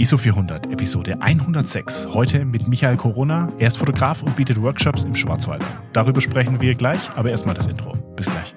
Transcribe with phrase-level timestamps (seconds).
[0.00, 2.08] ISO 400, Episode 106.
[2.14, 3.52] Heute mit Michael Corona.
[3.58, 5.62] Er ist Fotograf und bietet Workshops im Schwarzwald.
[5.92, 7.92] Darüber sprechen wir gleich, aber erstmal das Intro.
[8.16, 8.54] Bis gleich.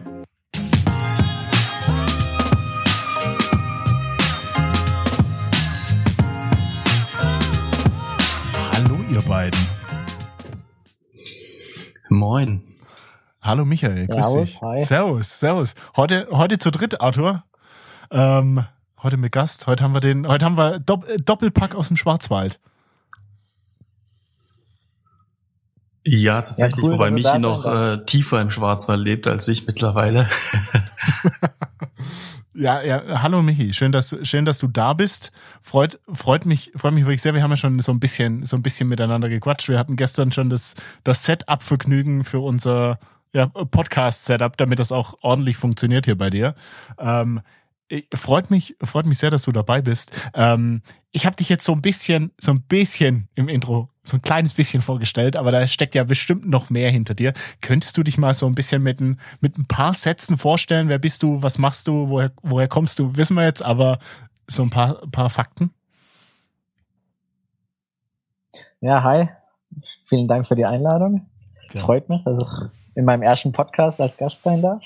[8.71, 9.59] Hallo ihr beiden.
[12.07, 12.63] Moin.
[13.41, 14.61] Hallo Michael, grüß Servus, dich.
[14.61, 14.79] hi.
[14.79, 15.75] Servus, servus.
[15.97, 17.43] Heute, heute zu dritt, Arthur.
[18.11, 18.63] Ähm,
[19.03, 19.67] heute mit Gast.
[19.67, 22.59] Heute haben wir den, heute haben wir Dopp äh, Doppelpack aus dem Schwarzwald.
[26.05, 30.27] Ja, tatsächlich, Ja, cool, wobei Michi noch äh, tiefer im Schwarzwald lebt als ich mittlerweile.
[32.55, 35.31] Ja, ja, hallo Michi, schön, dass schön, dass du da bist.
[35.59, 37.33] Freut freut mich, freut mich wirklich sehr.
[37.33, 39.69] Wir haben ja schon so ein bisschen so ein bisschen miteinander gequatscht.
[39.69, 42.99] Wir hatten gestern schon das das Setup Vergnügen für unser
[43.33, 46.53] ja, Podcast Setup, damit das auch ordentlich funktioniert hier bei dir.
[46.99, 47.41] Ähm,
[48.13, 50.11] freut mich freut mich sehr, dass du dabei bist.
[50.33, 54.21] Ähm, ich habe dich jetzt so ein bisschen so ein bisschen im Intro so ein
[54.21, 57.33] kleines bisschen vorgestellt, aber da steckt ja bestimmt noch mehr hinter dir.
[57.61, 60.89] Könntest du dich mal so ein bisschen mit ein, mit ein paar Sätzen vorstellen?
[60.89, 61.41] Wer bist du?
[61.41, 62.09] Was machst du?
[62.09, 63.15] Woher, woher kommst du?
[63.15, 63.99] Wissen wir jetzt, aber
[64.47, 65.71] so ein paar, paar Fakten.
[68.81, 69.29] Ja, hi.
[70.05, 71.25] Vielen Dank für die Einladung.
[71.71, 71.81] Ja.
[71.81, 74.83] Freut mich, dass ich in meinem ersten Podcast als Gast sein darf.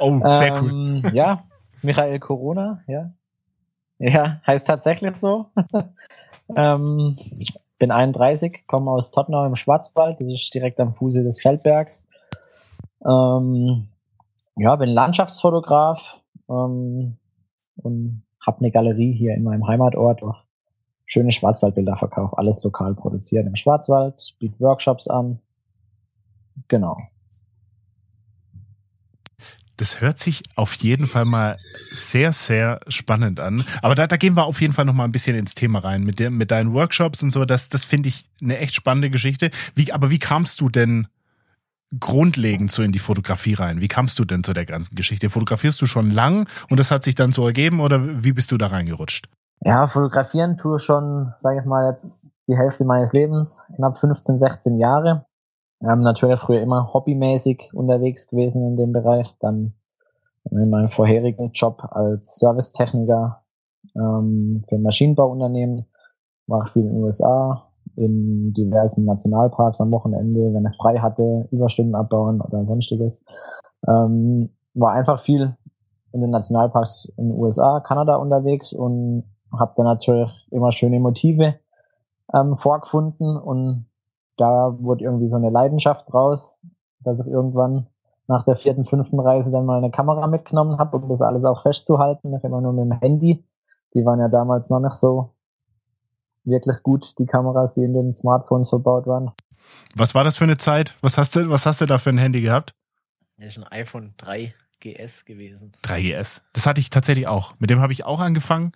[0.00, 0.70] Oh, sehr cool.
[0.70, 1.44] ähm, Ja,
[1.82, 3.12] Michael Corona, ja.
[3.98, 5.46] Ja, heißt tatsächlich so.
[6.56, 7.18] ähm,
[7.78, 12.06] bin 31, komme aus Tottenau im Schwarzwald, das ist direkt am Fuße des Feldbergs.
[13.04, 13.88] Ähm,
[14.56, 17.16] ja, bin Landschaftsfotograf ähm,
[17.76, 23.46] und habe eine Galerie hier in meinem Heimatort, ich schöne Schwarzwaldbilder verkaufe, alles lokal produziert
[23.46, 25.40] im Schwarzwald, biete Workshops an.
[26.68, 26.96] Genau.
[29.80, 31.56] Das hört sich auf jeden Fall mal
[31.90, 33.64] sehr, sehr spannend an.
[33.80, 36.02] Aber da, da gehen wir auf jeden Fall noch mal ein bisschen ins Thema rein
[36.04, 37.46] mit, dem, mit deinen Workshops und so.
[37.46, 39.50] Das, das finde ich eine echt spannende Geschichte.
[39.74, 41.08] Wie, aber wie kamst du denn
[41.98, 43.80] grundlegend so in die Fotografie rein?
[43.80, 45.30] Wie kamst du denn zu der ganzen Geschichte?
[45.30, 48.58] Fotografierst du schon lang und das hat sich dann so ergeben oder wie bist du
[48.58, 49.30] da reingerutscht?
[49.62, 54.78] Ja, fotografieren tue schon, sage ich mal, jetzt die Hälfte meines Lebens, knapp 15, 16
[54.78, 55.24] Jahre.
[55.82, 59.34] Ähm, natürlich früher immer hobbymäßig unterwegs gewesen in dem Bereich.
[59.40, 59.74] Dann
[60.50, 63.42] in meinem vorherigen Job als Servicetechniker
[63.94, 65.86] ähm, für Maschinenbauunternehmen
[66.46, 71.48] war ich viel in den USA, in diversen Nationalparks am Wochenende, wenn er frei hatte,
[71.50, 73.22] Überstunden abbauen oder sonstiges.
[73.86, 75.56] Ähm, war einfach viel
[76.12, 81.54] in den Nationalparks in den USA, Kanada unterwegs und habe dann natürlich immer schöne Motive
[82.34, 83.86] ähm, vorgefunden und
[84.40, 86.56] da wurde irgendwie so eine Leidenschaft draus,
[87.00, 87.86] dass ich irgendwann
[88.26, 91.62] nach der vierten, fünften Reise dann mal eine Kamera mitgenommen habe, um das alles auch
[91.62, 92.34] festzuhalten.
[92.34, 93.44] Ich immer nur mit dem Handy.
[93.94, 95.34] Die waren ja damals noch nicht so
[96.44, 99.32] wirklich gut, die Kameras, die in den Smartphones verbaut waren.
[99.94, 100.96] Was war das für eine Zeit?
[101.02, 102.74] Was hast du, was hast du da für ein Handy gehabt?
[103.36, 105.72] Das ist ein iPhone 3 GS gewesen.
[105.84, 106.40] 3GS.
[106.52, 107.54] Das hatte ich tatsächlich auch.
[107.58, 108.72] Mit dem habe ich auch angefangen.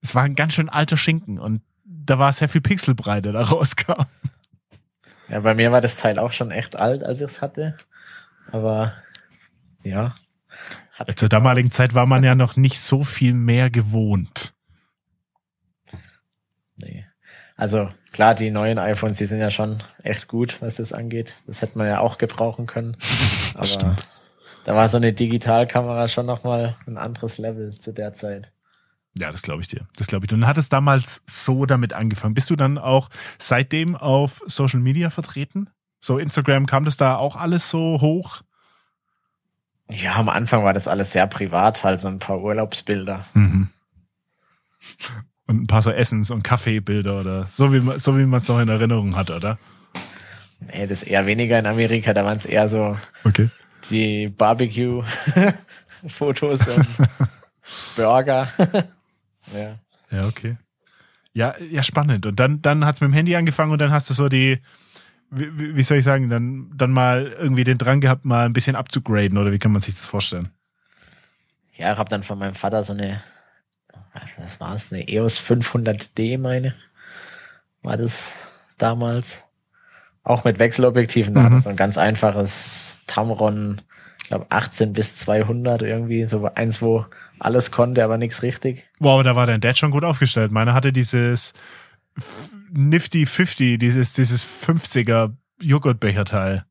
[0.00, 4.04] Es war ein ganz schön alter Schinken und da war sehr viel Pixelbreite da rauskam.
[5.28, 7.76] Ja, bei mir war das Teil auch schon echt alt, als ich es hatte.
[8.52, 8.94] Aber
[9.82, 10.14] ja.
[11.14, 14.54] Zur damaligen Zeit war man ja noch nicht so viel mehr gewohnt.
[16.76, 17.06] nee.
[17.56, 21.36] Also klar, die neuen iPhones, die sind ja schon echt gut, was das angeht.
[21.46, 22.96] Das hätte man ja auch gebrauchen können.
[23.54, 23.96] Aber
[24.64, 28.52] da war so eine Digitalkamera schon nochmal ein anderes Level zu der Zeit.
[29.18, 29.86] Ja, das glaube ich dir.
[29.96, 30.28] Das glaube ich.
[30.28, 30.34] dir.
[30.36, 32.34] Und hattest damals so damit angefangen.
[32.34, 35.70] Bist du dann auch seitdem auf Social Media vertreten?
[36.00, 38.42] So Instagram kam das da auch alles so hoch?
[39.92, 43.24] Ja, am Anfang war das alles sehr privat, halt so ein paar Urlaubsbilder.
[43.34, 43.68] Mhm.
[45.46, 48.48] Und ein paar so Essens- und Kaffeebilder oder so wie man so wie man es
[48.48, 49.58] noch in Erinnerung hat, oder?
[50.60, 53.50] Nee, das eher weniger in Amerika, da waren es eher so Okay.
[53.90, 56.86] die Barbecue-Fotos und
[57.96, 58.48] Burger.
[59.52, 59.78] Ja.
[60.10, 60.56] Ja, okay.
[61.32, 62.24] Ja, ja, spannend.
[62.26, 64.60] Und dann, dann hat's mit dem Handy angefangen und dann hast du so die,
[65.30, 68.76] wie, wie soll ich sagen, dann, dann mal irgendwie den Drang gehabt, mal ein bisschen
[68.76, 70.48] abzugraden oder wie kann man sich das vorstellen?
[71.74, 73.20] Ja, ich habe dann von meinem Vater so eine,
[74.38, 76.74] was war es, eine EOS 500D, meine
[77.82, 78.34] war das
[78.78, 79.44] damals.
[80.22, 81.60] Auch mit Wechselobjektiven, da Mhm.
[81.60, 83.80] so ein ganz einfaches Tamron,
[84.20, 87.06] ich glaube 18 bis 200 irgendwie, so eins, wo
[87.38, 88.84] alles konnte, aber nichts richtig.
[88.98, 90.52] Wow, da war dein Dad schon gut aufgestellt.
[90.52, 91.52] Meiner hatte dieses
[92.70, 96.64] Nifty 50, dieses, dieses 50er Joghurtbecherteil.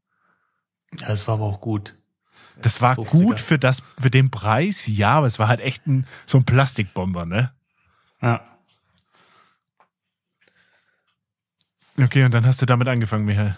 [1.00, 1.96] Ja, das war aber auch gut.
[2.62, 3.12] Das war 50er.
[3.12, 6.46] gut für das, für den Preis, ja, aber es war halt echt ein, so ein
[6.46, 7.52] Plastikbomber, ne?
[8.22, 8.42] Ja.
[12.02, 13.56] Okay, und dann hast du damit angefangen, Michael.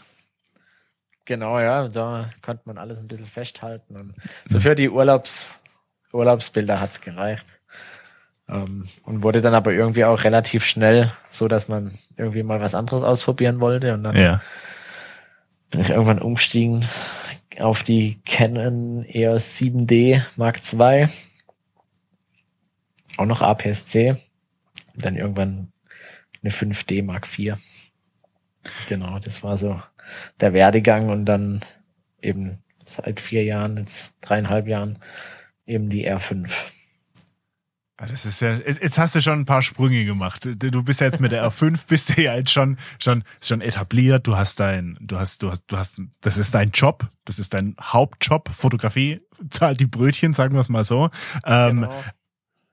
[1.25, 3.95] Genau, ja, da konnte man alles ein bisschen festhalten.
[3.97, 4.13] Und
[4.47, 5.59] so für die Urlaubs,
[6.13, 7.45] Urlaubsbilder hat's gereicht.
[8.49, 12.75] Ähm, und wurde dann aber irgendwie auch relativ schnell so, dass man irgendwie mal was
[12.75, 13.93] anderes ausprobieren wollte.
[13.93, 14.41] Und dann Ja.
[15.69, 16.85] bin ich irgendwann umgestiegen
[17.59, 21.07] auf die Canon EOS 7D Mark II.
[23.17, 24.11] Auch noch APS-C.
[24.95, 25.71] Und dann irgendwann
[26.41, 27.55] eine 5D Mark IV.
[28.87, 29.81] Genau, das war so
[30.39, 31.61] der Werdegang und dann
[32.21, 34.99] eben seit vier Jahren, jetzt dreieinhalb Jahren,
[35.67, 36.71] eben die R5.
[37.99, 40.45] Ah, Das ist ja, jetzt hast du schon ein paar Sprünge gemacht.
[40.45, 43.61] Du du bist ja jetzt mit der R5 bist du ja jetzt schon, schon, schon
[43.61, 44.27] etabliert.
[44.27, 47.07] Du hast dein, du hast, du hast, du hast, das ist dein Job.
[47.25, 48.49] Das ist dein Hauptjob.
[48.49, 51.09] Fotografie zahlt die Brötchen, sagen wir es mal so.
[51.45, 52.03] Ähm, Genau.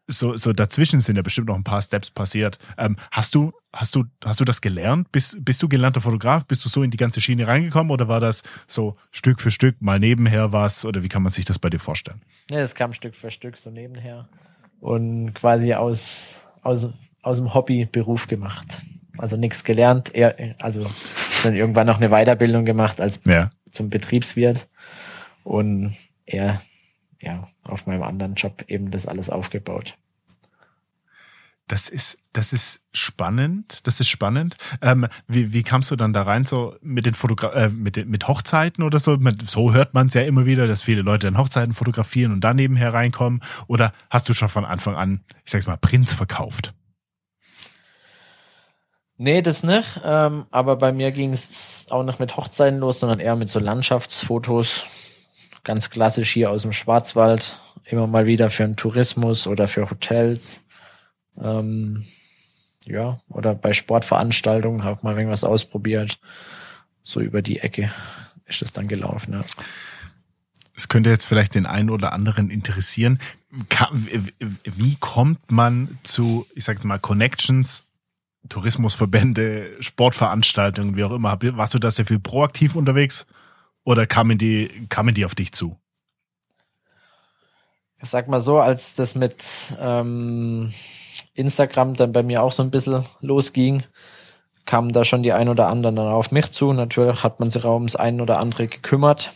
[0.07, 2.59] So, so dazwischen sind ja bestimmt noch ein paar Steps passiert.
[2.77, 5.11] Ähm, hast du, hast du, hast du das gelernt?
[5.13, 6.45] Bist, bist du gelernter Fotograf?
[6.45, 9.81] Bist du so in die ganze Schiene reingekommen oder war das so Stück für Stück
[9.81, 10.85] mal nebenher was?
[10.85, 12.21] Oder wie kann man sich das bei dir vorstellen?
[12.51, 14.29] Ja, das kam Stück für Stück so nebenher
[14.81, 16.89] und quasi aus, aus,
[17.23, 18.83] aus dem Hobby Beruf gemacht.
[19.17, 20.87] Also nichts gelernt, eher, also
[21.45, 23.51] dann irgendwann noch eine Weiterbildung gemacht als Ja.
[23.71, 24.69] zum Betriebswirt
[25.45, 25.95] und
[26.27, 26.61] eher
[27.25, 29.97] ja, auf meinem anderen Job eben das alles aufgebaut.
[31.67, 33.87] Das ist, das ist spannend.
[33.87, 34.57] Das ist spannend.
[34.83, 38.11] Ähm, wie, wie kamst du dann da rein, so mit den Fotogra äh, mit, den,
[38.11, 39.17] mit Hochzeiten oder so?
[39.47, 42.77] So hört man es ja immer wieder, dass viele Leute dann Hochzeiten fotografieren und daneben
[42.77, 43.41] hereinkommen.
[43.67, 46.75] Oder hast du schon von Anfang an, ich sag's mal, Prints verkauft?
[49.17, 50.01] Nee, das nicht.
[50.05, 53.59] Ähm, aber bei mir ging es auch nicht mit Hochzeiten los, sondern eher mit so
[53.59, 54.85] Landschaftsfotos.
[55.65, 57.59] Ganz klassisch hier aus dem Schwarzwald.
[57.85, 60.65] Immer mal wieder für einen Tourismus oder für Hotels.
[61.41, 62.05] Ähm,
[62.87, 66.19] ja, oder bei Sportveranstaltungen habe mal irgendwas ausprobiert.
[67.03, 67.93] So über die Ecke
[68.47, 69.33] ist es dann gelaufen.
[69.33, 69.45] Ja.
[70.77, 73.19] Es könnte jetzt vielleicht den einen oder anderen interessieren.
[74.65, 77.85] Wie kommt man zu, ich sag's mal, Connections,
[78.49, 81.39] Tourismusverbände, Sportveranstaltungen, wie auch immer?
[81.41, 83.27] Warst du da sehr viel proaktiv unterwegs?
[83.85, 85.77] Oder kamen die, kamen die auf dich zu?
[88.03, 90.73] Ich sag mal so, als das mit ähm,
[91.35, 93.83] Instagram dann bei mir auch so ein bisschen losging,
[94.65, 96.73] kamen da schon die ein oder anderen dann auf mich zu.
[96.73, 99.33] Natürlich hat man sich auch ums ein oder andere gekümmert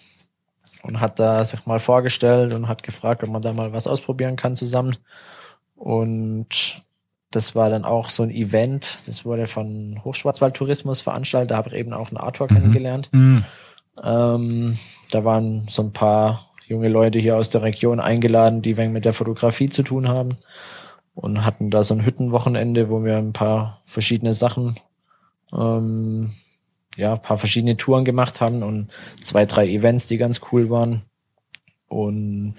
[0.82, 4.36] und hat da sich mal vorgestellt und hat gefragt, ob man da mal was ausprobieren
[4.36, 4.96] kann zusammen.
[5.74, 6.82] Und
[7.30, 11.68] das war dann auch so ein Event, das wurde von Hochschwarzwald Tourismus veranstaltet, da habe
[11.68, 13.10] ich eben auch einen Arthur kennengelernt.
[13.12, 13.44] Hm.
[14.02, 14.78] Ähm,
[15.10, 19.04] da waren so ein paar junge Leute hier aus der Region eingeladen, die wenig mit
[19.04, 20.36] der Fotografie zu tun haben
[21.14, 24.78] und hatten da so ein Hüttenwochenende, wo wir ein paar verschiedene Sachen,
[25.52, 26.32] ähm,
[26.96, 28.90] ja, ein paar verschiedene Touren gemacht haben und
[29.22, 31.02] zwei, drei Events, die ganz cool waren.
[31.88, 32.54] Und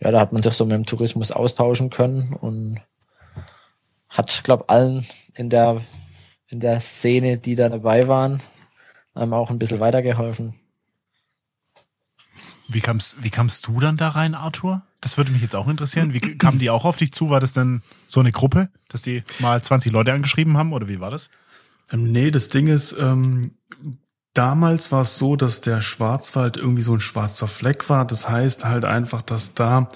[0.00, 2.80] ja, da hat man sich so mit dem Tourismus austauschen können und
[4.08, 5.80] hat, glaub, allen in der,
[6.48, 8.40] in der Szene, die da dabei waren,
[9.14, 10.54] einem auch ein bisschen weitergeholfen.
[12.68, 14.82] Wie kamst, wie kamst du dann da rein, Arthur?
[15.00, 16.14] Das würde mich jetzt auch interessieren.
[16.14, 17.28] Wie kamen die auch auf dich zu?
[17.30, 21.00] War das denn so eine Gruppe, dass die mal 20 Leute angeschrieben haben oder wie
[21.00, 21.30] war das?
[21.92, 23.52] Ähm, Nee, das Ding ist, ähm,
[24.32, 28.06] damals war es so, dass der Schwarzwald irgendwie so ein schwarzer Fleck war.
[28.06, 29.88] Das heißt halt einfach, dass da,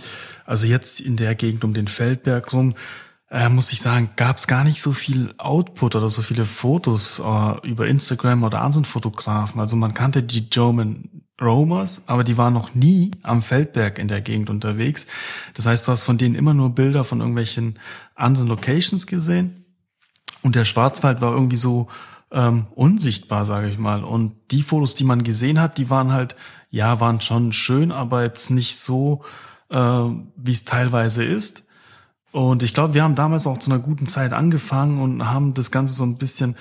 [0.45, 2.75] also jetzt in der Gegend um den Feldberg rum,
[3.31, 7.19] äh, muss ich sagen, gab es gar nicht so viel Output oder so viele Fotos
[7.19, 9.61] äh, über Instagram oder anderen Fotografen.
[9.61, 14.21] Also man kannte die German Romers, aber die waren noch nie am Feldberg in der
[14.21, 15.07] Gegend unterwegs.
[15.55, 17.79] Das heißt, du hast von denen immer nur Bilder von irgendwelchen
[18.15, 19.65] anderen Locations gesehen.
[20.43, 21.89] Und der Schwarzwald war irgendwie so
[22.31, 24.05] ähm, unsichtbar, sage ich mal.
[24.05, 26.35] Und die Fotos, die man gesehen hat, die waren halt,
[26.71, 29.23] ja, waren schon schön, aber jetzt nicht so,
[29.71, 31.68] äh, wie es teilweise ist.
[32.33, 35.71] Und ich glaube, wir haben damals auch zu einer guten Zeit angefangen und haben das
[35.71, 36.57] Ganze so ein bisschen,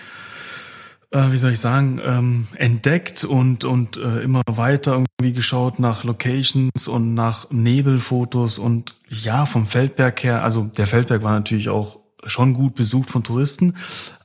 [1.11, 6.03] äh, wie soll ich sagen, ähm, entdeckt und, und äh, immer weiter irgendwie geschaut nach
[6.03, 11.99] Locations und nach Nebelfotos und ja, vom Feldberg her, also der Feldberg war natürlich auch
[12.25, 13.75] schon gut besucht von Touristen,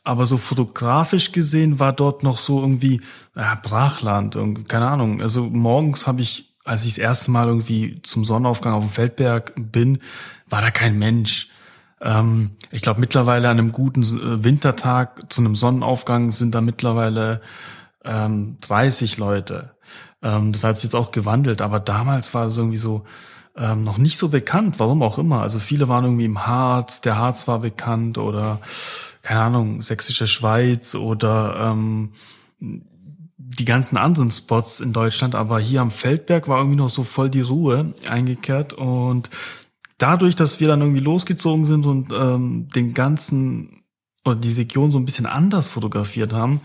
[0.04, 3.00] aber so fotografisch gesehen war dort noch so irgendwie
[3.36, 4.36] ja, Brachland,
[4.68, 5.20] keine Ahnung.
[5.20, 9.52] Also morgens habe ich, als ich das erste Mal irgendwie zum Sonnenaufgang auf dem Feldberg
[9.56, 9.98] bin,
[10.48, 11.48] war da kein Mensch.
[12.00, 17.40] Ähm, ich glaube mittlerweile an einem guten äh, Wintertag zu einem Sonnenaufgang sind da mittlerweile
[18.04, 19.74] ähm, 30 Leute.
[20.22, 23.04] Ähm, das hat sich jetzt auch gewandelt, aber damals war es irgendwie so,
[23.56, 25.42] ähm, noch nicht so bekannt, warum auch immer.
[25.42, 28.60] Also viele waren irgendwie im Harz, der Harz war bekannt oder
[29.22, 32.12] keine Ahnung, Sächsische Schweiz oder ähm,
[33.58, 37.30] die ganzen anderen Spots in Deutschland, aber hier am Feldberg war irgendwie noch so voll
[37.30, 38.72] die Ruhe eingekehrt.
[38.72, 39.30] Und
[39.98, 43.82] dadurch, dass wir dann irgendwie losgezogen sind und ähm, den ganzen
[44.24, 46.60] oder die Region so ein bisschen anders fotografiert haben,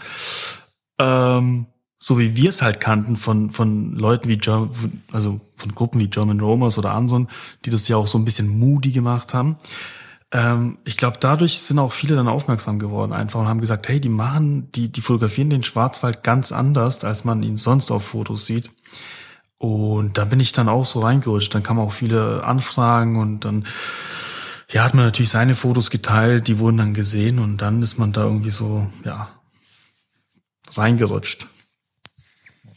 [0.99, 1.65] ähm,
[1.99, 4.69] so wie wir es halt kannten von von Leuten wie German,
[5.11, 7.27] also von Gruppen wie German Romers oder anderen,
[7.65, 9.57] die das ja auch so ein bisschen moody gemacht haben,
[10.31, 14.01] ähm, ich glaube, dadurch sind auch viele dann aufmerksam geworden einfach und haben gesagt, hey,
[14.01, 18.45] die machen, die, die fotografieren den Schwarzwald ganz anders, als man ihn sonst auf Fotos
[18.45, 18.69] sieht.
[19.57, 21.53] Und da bin ich dann auch so reingerutscht.
[21.55, 23.65] Dann kamen auch viele Anfragen und dann
[24.69, 28.11] ja, hat man natürlich seine Fotos geteilt, die wurden dann gesehen und dann ist man
[28.11, 29.29] da irgendwie so, ja,
[30.73, 31.47] reingerutscht.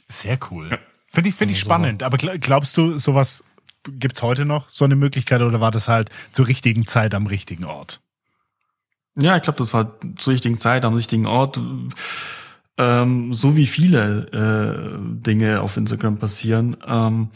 [0.09, 0.79] Sehr cool.
[1.13, 2.03] Finde ich, finde ich also, spannend.
[2.05, 3.43] Aber glaubst du, sowas
[3.85, 7.65] gibt's heute noch so eine Möglichkeit oder war das halt zur richtigen Zeit am richtigen
[7.65, 8.01] Ort?
[9.17, 11.61] Ja, ich glaube, das war zur richtigen Zeit am richtigen Ort.
[12.79, 16.77] Ähm, so wie viele äh, Dinge auf Instagram passieren.
[16.87, 17.29] Ähm,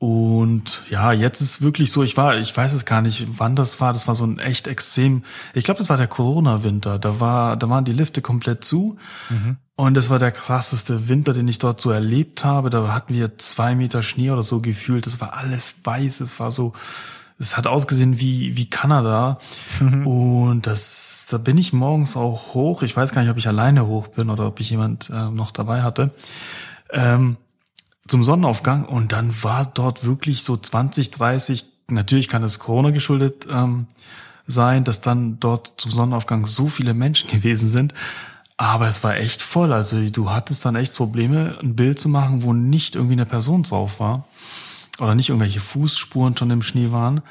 [0.00, 3.82] und ja, jetzt ist wirklich so, ich war, ich weiß es gar nicht, wann das
[3.82, 7.58] war, das war so ein echt extrem, ich glaube, das war der Corona-Winter, da war,
[7.58, 8.96] da waren die Lifte komplett zu.
[9.28, 9.58] Mhm.
[9.76, 13.36] und das war der krasseste Winter, den ich dort so erlebt habe, da hatten wir
[13.36, 16.72] zwei Meter Schnee oder so gefühlt, das war alles weiß, es war so,
[17.38, 19.36] es hat ausgesehen wie, wie Kanada.
[19.80, 20.06] Mhm.
[20.06, 23.86] und das, da bin ich morgens auch hoch, ich weiß gar nicht, ob ich alleine
[23.86, 26.10] hoch bin oder ob ich jemand äh, noch dabei hatte,
[26.90, 27.36] ähm,
[28.10, 33.46] zum Sonnenaufgang und dann war dort wirklich so 20, 30, natürlich kann es Corona geschuldet
[33.48, 33.86] ähm,
[34.46, 37.94] sein, dass dann dort zum Sonnenaufgang so viele Menschen gewesen sind.
[38.56, 39.72] Aber es war echt voll.
[39.72, 43.62] Also du hattest dann echt Probleme, ein Bild zu machen, wo nicht irgendwie eine Person
[43.62, 44.26] drauf war.
[44.98, 47.22] Oder nicht irgendwelche Fußspuren schon im Schnee waren.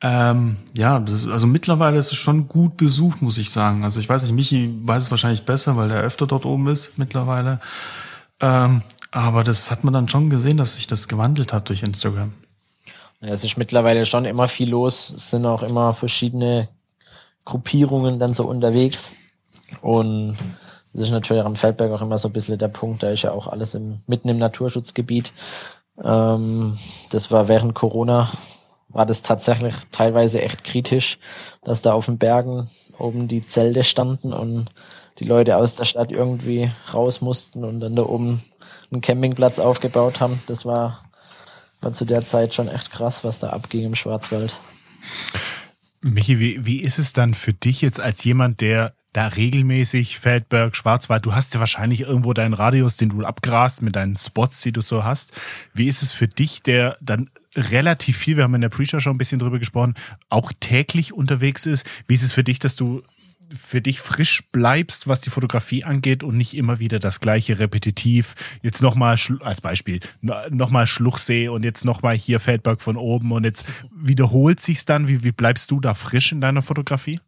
[0.00, 3.84] Ähm, ja, das, also mittlerweile ist es schon gut besucht, muss ich sagen.
[3.84, 6.98] Also ich weiß nicht, Michi weiß es wahrscheinlich besser, weil er öfter dort oben ist
[6.98, 7.60] mittlerweile.
[8.40, 12.32] Ähm, aber das hat man dann schon gesehen, dass sich das gewandelt hat durch Instagram.
[13.20, 15.12] Ja, es ist mittlerweile schon immer viel los.
[15.14, 16.68] Es sind auch immer verschiedene
[17.44, 19.12] Gruppierungen dann so unterwegs.
[19.80, 20.36] Und
[20.92, 23.02] das ist natürlich am Feldberg auch immer so ein bisschen der Punkt.
[23.02, 25.32] Da ist ja auch alles im, mitten im Naturschutzgebiet.
[26.02, 26.78] Ähm,
[27.10, 28.30] das war während Corona,
[28.88, 31.18] war das tatsächlich teilweise echt kritisch,
[31.64, 34.68] dass da auf den Bergen oben die Zelte standen und
[35.18, 38.42] die Leute aus der Stadt irgendwie raus mussten und dann da oben
[38.90, 40.42] einen Campingplatz aufgebaut haben.
[40.46, 41.04] Das war,
[41.80, 44.58] war zu der Zeit schon echt krass, was da abging im Schwarzwald.
[46.02, 50.76] Michi, wie, wie ist es dann für dich jetzt als jemand, der da regelmäßig Feldberg,
[50.76, 54.72] Schwarzwald, du hast ja wahrscheinlich irgendwo deinen Radius, den du abgrast mit deinen Spots, die
[54.72, 55.32] du so hast.
[55.72, 59.14] Wie ist es für dich, der dann relativ viel, wir haben in der Pre-Show schon
[59.14, 59.94] ein bisschen drüber gesprochen,
[60.28, 61.86] auch täglich unterwegs ist?
[62.06, 63.02] Wie ist es für dich, dass du
[63.54, 68.34] für dich frisch bleibst, was die Fotografie angeht und nicht immer wieder das gleiche repetitiv.
[68.62, 70.00] Jetzt nochmal als Beispiel,
[70.50, 75.08] nochmal Schluchsee und jetzt nochmal hier Feldberg von oben und jetzt wiederholt sich's dann.
[75.08, 77.20] Wie, wie bleibst du da frisch in deiner Fotografie?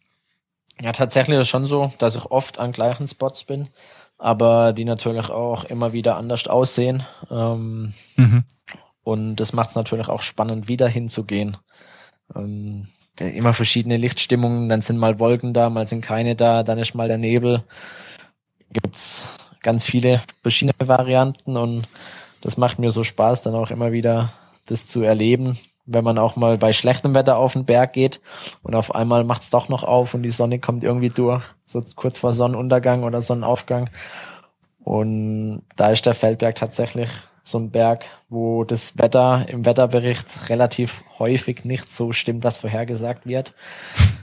[0.80, 3.68] Ja, tatsächlich ist es schon so, dass ich oft an gleichen Spots bin,
[4.16, 7.02] aber die natürlich auch immer wieder anders aussehen.
[7.30, 8.44] Ähm, mhm.
[9.02, 11.56] Und das macht es natürlich auch spannend, wieder hinzugehen.
[12.34, 12.88] Ähm,
[13.20, 17.08] immer verschiedene Lichtstimmungen, dann sind mal Wolken da, mal sind keine da, dann ist mal
[17.08, 17.64] der Nebel.
[18.72, 21.88] Gibt's ganz viele verschiedene Varianten und
[22.40, 24.30] das macht mir so Spaß, dann auch immer wieder
[24.66, 28.20] das zu erleben, wenn man auch mal bei schlechtem Wetter auf den Berg geht
[28.62, 32.18] und auf einmal macht's doch noch auf und die Sonne kommt irgendwie durch, so kurz
[32.18, 33.90] vor Sonnenuntergang oder Sonnenaufgang.
[34.84, 37.10] Und da ist der Feldberg tatsächlich
[37.48, 43.26] so ein Berg, wo das Wetter im Wetterbericht relativ häufig nicht so stimmt, was vorhergesagt
[43.26, 43.54] wird.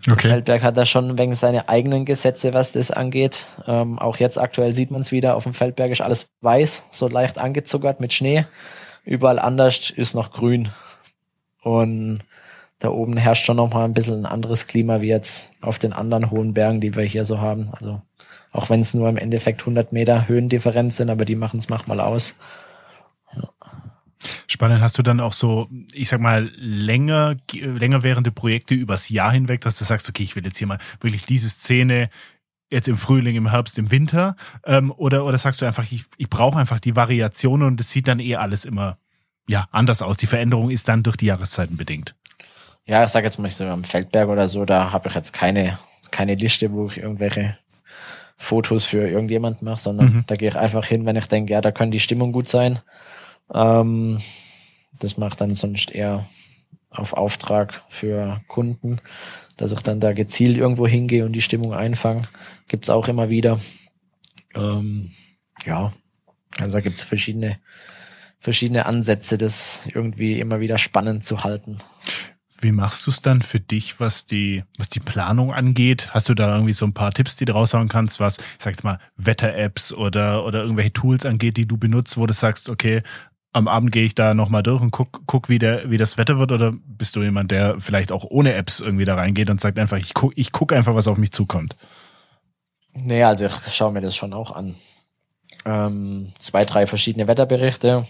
[0.07, 0.27] Okay.
[0.27, 3.47] Feldberg hat da schon wegen seine eigenen Gesetze, was das angeht.
[3.65, 7.07] Ähm, auch jetzt aktuell sieht man es wieder, auf dem Feldberg ist alles weiß, so
[7.07, 8.45] leicht angezuckert mit Schnee.
[9.03, 10.69] Überall anders ist noch grün.
[11.63, 12.21] Und
[12.77, 15.91] da oben herrscht schon noch mal ein bisschen ein anderes Klima wie jetzt auf den
[15.91, 17.69] anderen hohen Bergen, die wir hier so haben.
[17.71, 17.99] Also
[18.51, 21.99] auch wenn es nur im Endeffekt 100 Meter Höhendifferenz sind, aber die machen es manchmal
[21.99, 22.35] aus.
[24.47, 24.81] Spannend.
[24.81, 29.61] Hast du dann auch so, ich sag mal, länger, länger währende Projekte übers Jahr hinweg,
[29.61, 32.09] dass du sagst, okay, ich will jetzt hier mal wirklich diese Szene
[32.71, 34.35] jetzt im Frühling, im Herbst, im Winter?
[34.65, 38.07] Ähm, oder, oder sagst du einfach, ich, ich brauche einfach die Variation und es sieht
[38.07, 38.97] dann eh alles immer
[39.47, 40.17] ja, anders aus.
[40.17, 42.15] Die Veränderung ist dann durch die Jahreszeiten bedingt.
[42.85, 45.79] Ja, ich sag jetzt mal so am Feldberg oder so, da habe ich jetzt keine,
[46.11, 47.57] keine Liste, wo ich irgendwelche
[48.37, 50.23] Fotos für irgendjemand mache, sondern mhm.
[50.27, 52.79] da gehe ich einfach hin, wenn ich denke, ja, da kann die Stimmung gut sein.
[53.53, 54.21] Ähm,
[54.99, 56.27] das macht dann sonst eher
[56.89, 58.99] auf Auftrag für Kunden,
[59.57, 62.27] dass ich dann da gezielt irgendwo hingehe und die Stimmung einfange.
[62.67, 63.59] Gibt's auch immer wieder.
[64.53, 65.11] Ähm,
[65.65, 65.93] ja,
[66.59, 67.59] also da gibt's verschiedene,
[68.39, 71.79] verschiedene Ansätze, das irgendwie immer wieder spannend zu halten.
[72.61, 76.09] Wie machst du es dann für dich, was die, was die Planung angeht?
[76.11, 78.71] Hast du da irgendwie so ein paar Tipps, die du raushauen kannst, was, ich sag
[78.71, 83.03] jetzt mal, Wetter-Apps oder, oder irgendwelche Tools angeht, die du benutzt, wo du sagst, okay,
[83.55, 86.39] am Abend gehe ich da nochmal durch und guck, guck wie, der, wie das Wetter
[86.39, 86.51] wird?
[86.51, 89.97] Oder bist du jemand, der vielleicht auch ohne Apps irgendwie da reingeht und sagt einfach,
[89.97, 91.77] ich guck, ich guck einfach, was auf mich zukommt?
[92.93, 94.75] Nee, also ich schaue mir das schon auch an.
[95.65, 98.05] Ähm, zwei, drei verschiedene Wetterberichte.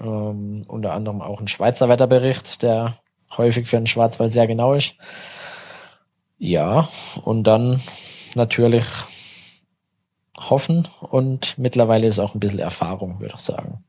[0.00, 2.96] Ähm, unter anderem auch ein Schweizer Wetterbericht, der
[3.36, 4.94] häufig für den Schwarzwald sehr genau ist.
[6.38, 6.88] Ja,
[7.24, 7.82] und dann
[8.36, 8.86] natürlich
[10.38, 13.82] hoffen und mittlerweile ist auch ein bisschen Erfahrung, würde ich sagen.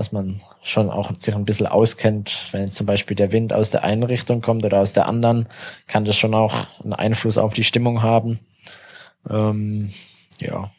[0.00, 3.84] Dass man schon auch sich ein bisschen auskennt, wenn zum Beispiel der Wind aus der
[3.84, 5.46] einen Richtung kommt oder aus der anderen,
[5.88, 8.40] kann das schon auch einen Einfluss auf die Stimmung haben.
[9.28, 9.92] Ähm,
[10.38, 10.72] ja.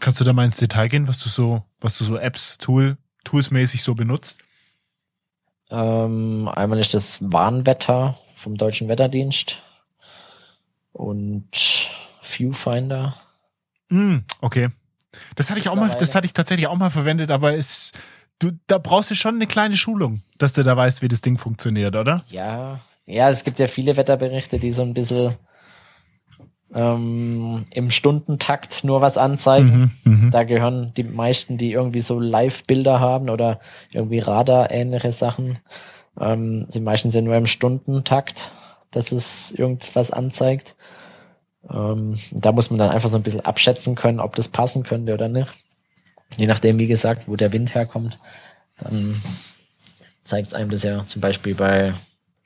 [0.00, 2.98] Kannst du da mal ins Detail gehen, was du so, was du so Apps, Tool,
[3.22, 4.40] Toolsmäßig so benutzt?
[5.70, 9.62] Ähm, einmal ist das Warnwetter vom Deutschen Wetterdienst
[10.90, 11.48] und
[12.22, 13.14] Viewfinder.
[13.88, 14.70] Mm, okay.
[15.34, 17.92] Das hatte ich auch mal, das hatte ich tatsächlich auch mal verwendet, aber es,
[18.38, 21.38] du, da brauchst du schon eine kleine Schulung, dass du da weißt, wie das Ding
[21.38, 22.24] funktioniert, oder?
[22.28, 25.34] Ja, ja, es gibt ja viele Wetterberichte, die so ein bisschen
[26.72, 29.98] ähm, im Stundentakt nur was anzeigen.
[30.04, 30.30] Mhm, mh.
[30.30, 35.58] Da gehören die meisten, die irgendwie so Live-Bilder haben oder irgendwie Radar-ähnliche Sachen,
[36.18, 38.52] ähm, die meisten sind nur im Stundentakt,
[38.90, 40.76] dass es irgendwas anzeigt.
[41.68, 45.12] Ähm, da muss man dann einfach so ein bisschen abschätzen können, ob das passen könnte
[45.14, 45.52] oder nicht.
[46.36, 48.18] Je nachdem, wie gesagt, wo der Wind herkommt,
[48.78, 49.20] dann
[50.24, 51.94] zeigt es einem das ja zum Beispiel bei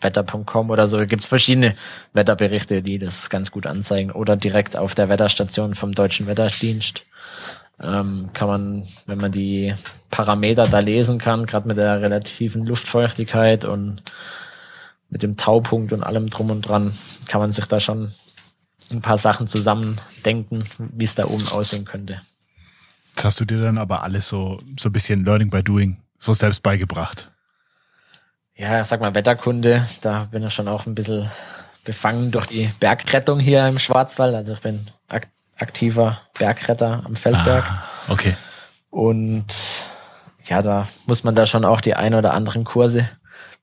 [0.00, 1.74] wetter.com oder so gibt es verschiedene
[2.12, 4.10] Wetterberichte, die das ganz gut anzeigen.
[4.10, 7.04] Oder direkt auf der Wetterstation vom Deutschen Wetterdienst
[7.82, 9.74] ähm, kann man, wenn man die
[10.10, 14.02] Parameter da lesen kann, gerade mit der relativen Luftfeuchtigkeit und
[15.08, 16.96] mit dem Taupunkt und allem drum und dran,
[17.28, 18.12] kann man sich da schon
[18.90, 22.20] ein paar Sachen zusammen denken, wie es da oben aussehen könnte.
[23.14, 26.32] Das hast du dir dann aber alles so, so ein bisschen Learning by Doing so
[26.32, 27.30] selbst beigebracht
[28.56, 31.28] ja, sag mal Wetterkunde, da bin ich schon auch ein bisschen
[31.84, 34.34] befangen durch die Bergrettung hier im Schwarzwald.
[34.34, 37.64] Also ich bin ak aktiver Bergretter am Feldberg.
[37.64, 38.36] Ah, okay.
[38.90, 39.46] Und
[40.44, 43.08] ja, da muss man da schon auch die ein oder anderen Kurse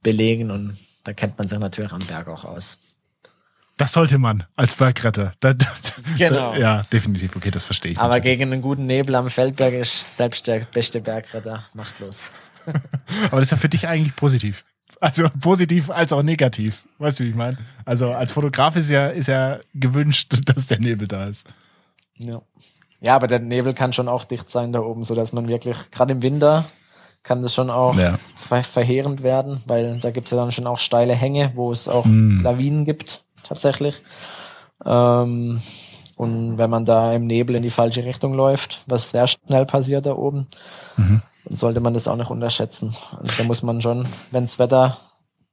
[0.02, 2.78] belegen und da kennt man sich natürlich am Berg auch aus.
[3.82, 5.32] Das sollte man als Bergretter.
[5.40, 5.66] Da, da,
[6.16, 6.52] genau.
[6.52, 7.36] Da, ja, definitiv.
[7.36, 7.98] Okay, das verstehe ich.
[7.98, 8.38] Aber natürlich.
[8.38, 12.26] gegen einen guten Nebel am Feldberg ist selbst der beste Bergretter machtlos.
[13.26, 14.64] Aber das ist ja für dich eigentlich positiv.
[15.00, 16.84] Also positiv als auch negativ.
[17.00, 17.58] Weißt du, wie ich meine?
[17.84, 21.52] Also als Fotograf ist ja, ist ja gewünscht, dass der Nebel da ist.
[22.20, 22.40] Ja.
[23.00, 25.76] Ja, aber der Nebel kann schon auch dicht sein da oben, so dass man wirklich,
[25.90, 26.66] gerade im Winter,
[27.24, 28.20] kann das schon auch ja.
[28.36, 31.88] ver verheerend werden, weil da gibt es ja dann schon auch steile Hänge, wo es
[31.88, 32.42] auch mm.
[32.42, 34.02] Lawinen gibt, tatsächlich.
[34.86, 35.62] Ähm,
[36.16, 40.06] und wenn man da im Nebel in die falsche Richtung läuft, was sehr schnell passiert
[40.06, 40.48] da oben,
[40.98, 42.96] mhm dann sollte man das auch nicht unterschätzen.
[43.18, 44.98] Also da muss man schon, wenn das Wetter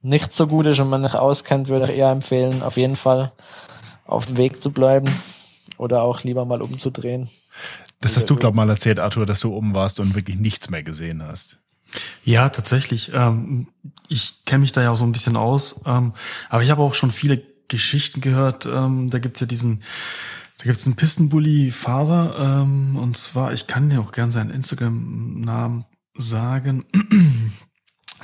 [0.02, 3.32] nicht so gut ist und man nicht auskennt, würde ich eher empfehlen, auf jeden Fall
[4.06, 5.10] auf dem Weg zu bleiben
[5.76, 7.30] oder auch lieber mal umzudrehen.
[8.00, 10.82] Das hast du, glaub mal erzählt, Arthur, dass du oben warst und wirklich nichts mehr
[10.82, 11.58] gesehen hast.
[12.22, 13.12] Ja, tatsächlich.
[13.12, 13.68] Ähm,
[14.08, 15.80] ich kenne mich da ja auch so ein bisschen aus.
[15.84, 16.12] Ähm,
[16.48, 18.66] aber ich habe auch schon viele Geschichten gehört.
[18.66, 19.82] Ähm, da gibt's ja diesen
[20.58, 26.84] da gibt's einen Pistenbully-Fahrer, ähm, und zwar, ich kann dir auch gern seinen Instagram-Namen sagen.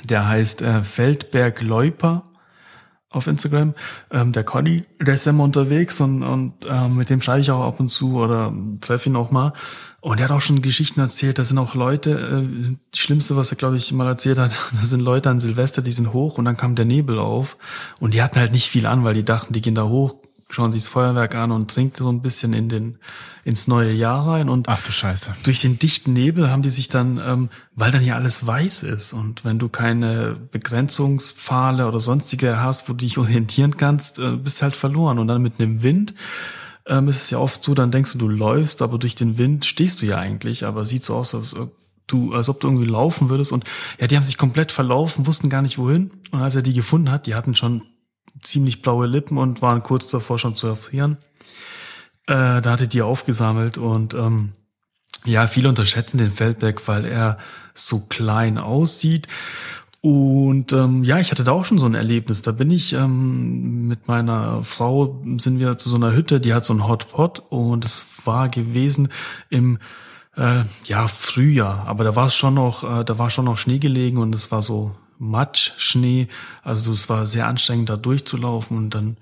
[0.03, 2.23] Der heißt äh, Feldberg Leuper
[3.09, 3.73] auf Instagram.
[4.11, 7.65] Ähm, der Conny, der ist immer unterwegs und, und ähm, mit dem schreibe ich auch
[7.65, 9.53] ab und zu oder treffe ihn auch mal.
[10.05, 11.39] Und er hat auch schon Geschichten erzählt.
[11.39, 14.85] Da sind auch Leute, äh, das Schlimmste, was er, glaube ich, mal erzählt hat, da
[14.85, 17.57] sind Leute an Silvester, die sind hoch und dann kam der Nebel auf.
[17.99, 20.13] Und die hatten halt nicht viel an, weil die dachten, die gehen da hoch,
[20.47, 22.99] schauen sich das Feuerwerk an und trinken so ein bisschen in den
[23.45, 26.87] ins neue Jahr rein und ach du Scheiße durch den dichten Nebel haben die sich
[26.87, 32.59] dann ähm, weil dann ja alles weiß ist und wenn du keine Begrenzungspfahle oder sonstige
[32.59, 36.15] hast wo du dich orientieren kannst äh, bist halt verloren und dann mit einem Wind
[36.87, 39.65] ähm, ist es ja oft so dann denkst du du läufst aber durch den Wind
[39.65, 41.55] stehst du ja eigentlich aber sieht so aus als
[42.07, 43.51] du als ob du irgendwie laufen würdest.
[43.51, 43.65] Und
[43.99, 46.11] ja die haben sich komplett verlaufen wussten gar nicht wohin.
[46.31, 47.83] Und als er die gefunden hat die hatten schon
[48.41, 51.17] ziemlich blaue Lippen und waren kurz davor schon zu erfrieren.
[52.27, 54.53] Äh, da hatte die aufgesammelt und ähm,
[55.25, 57.37] ja, viele unterschätzen den Feldberg, weil er
[57.73, 59.27] so klein aussieht
[60.05, 62.43] Und ähm, ja, ich hatte da auch schon so ein Erlebnis.
[62.43, 66.63] Da bin ich ähm, mit meiner Frau sind wir zu so einer Hütte, die hat
[66.63, 69.07] so einen Hotpot und es war gewesen
[69.49, 69.79] im
[70.37, 73.79] äh, ja Frühjahr, aber da war es schon noch, äh, da war schon noch Schnee
[73.79, 76.27] gelegen und es war so Matsch, Schnee.
[76.61, 79.17] Also es war sehr anstrengend da durchzulaufen und dann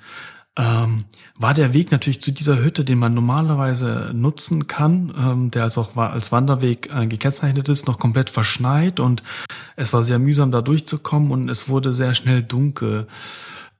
[0.55, 5.63] ähm, war der Weg natürlich zu dieser Hütte, den man normalerweise nutzen kann, ähm, der
[5.63, 9.23] als auch als Wanderweg äh, gekennzeichnet ist, noch komplett verschneit und
[9.75, 13.07] es war sehr mühsam da durchzukommen und es wurde sehr schnell dunkel.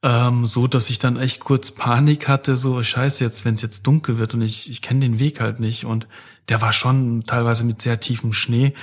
[0.01, 3.88] Ähm, so dass ich dann echt kurz Panik hatte, so scheiße jetzt, wenn es jetzt
[3.88, 6.07] dunkel wird und ich, ich kenne den Weg halt nicht und
[6.49, 8.73] der war schon teilweise mit sehr tiefem Schnee.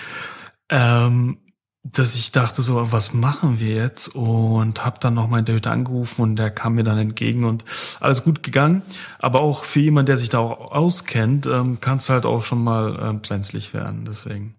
[0.70, 1.38] Ähm,
[1.82, 4.08] dass ich dachte so, was machen wir jetzt?
[4.08, 7.64] Und habe dann nochmal in der Hütte angerufen und der kam mir dann entgegen und
[8.00, 8.82] alles gut gegangen.
[9.18, 12.62] Aber auch für jemanden, der sich da auch auskennt, ähm, kann es halt auch schon
[12.62, 14.04] mal ähm, brenzlig werden.
[14.04, 14.56] Deswegen.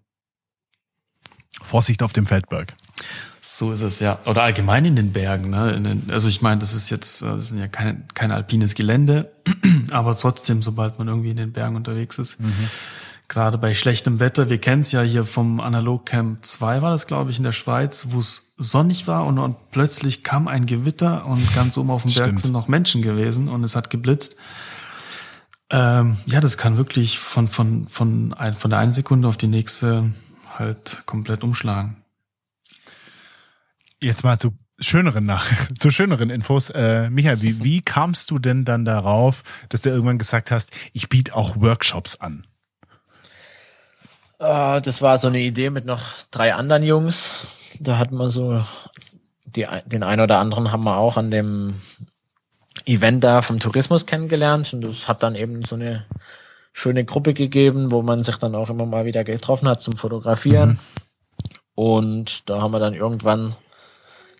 [1.62, 2.74] Vorsicht auf dem Feldberg.
[3.40, 4.18] So ist es, ja.
[4.24, 5.50] Oder allgemein in den Bergen.
[5.50, 5.80] Ne?
[5.80, 9.30] Den, also ich meine, das ist jetzt, äh, das sind ja kein, kein alpines Gelände,
[9.92, 12.68] aber trotzdem, sobald man irgendwie in den Bergen unterwegs ist, mhm
[13.32, 17.30] gerade bei schlechtem Wetter, wir kennen es ja hier vom Analogcamp 2 war das, glaube
[17.30, 21.54] ich, in der Schweiz, wo es sonnig war und, und, plötzlich kam ein Gewitter und
[21.54, 24.36] ganz oben auf dem Berg sind noch Menschen gewesen und es hat geblitzt.
[25.70, 29.46] Ähm, ja, das kann wirklich von, von, von, ein, von der einen Sekunde auf die
[29.46, 30.12] nächste
[30.58, 31.96] halt komplett umschlagen.
[34.02, 35.46] Jetzt mal zu schöneren nach
[35.78, 36.68] zu schöneren Infos.
[36.68, 41.08] Äh, Michael, wie, wie kamst du denn dann darauf, dass du irgendwann gesagt hast, ich
[41.08, 42.42] biete auch Workshops an?
[44.42, 47.46] Äh, das war so eine Idee mit noch drei anderen Jungs.
[47.78, 48.62] Da hatten wir so
[49.44, 51.80] die, den einen oder anderen haben wir auch an dem
[52.84, 56.06] Event da vom Tourismus kennengelernt und das hat dann eben so eine
[56.72, 60.70] schöne Gruppe gegeben, wo man sich dann auch immer mal wieder getroffen hat zum Fotografieren.
[60.70, 60.78] Mhm.
[61.74, 63.54] Und da haben wir dann irgendwann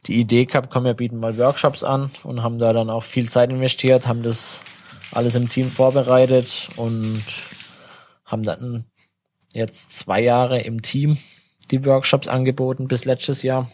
[0.07, 3.29] die Idee gehabt, komm, wir bieten mal Workshops an und haben da dann auch viel
[3.29, 4.65] Zeit investiert, haben das
[5.12, 7.23] alles im Team vorbereitet und
[8.25, 8.87] haben dann
[9.55, 11.19] jetzt zwei Jahre im Team
[11.71, 13.71] die Workshops angeboten bis letztes Jahr.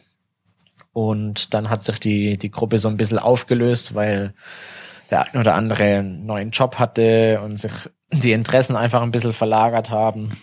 [0.93, 4.35] Und dann hat sich die, die Gruppe so ein bisschen aufgelöst, weil
[5.11, 7.73] der ein oder andere einen neuen Job hatte und sich
[8.13, 10.37] die Interessen einfach ein bisschen verlagert haben.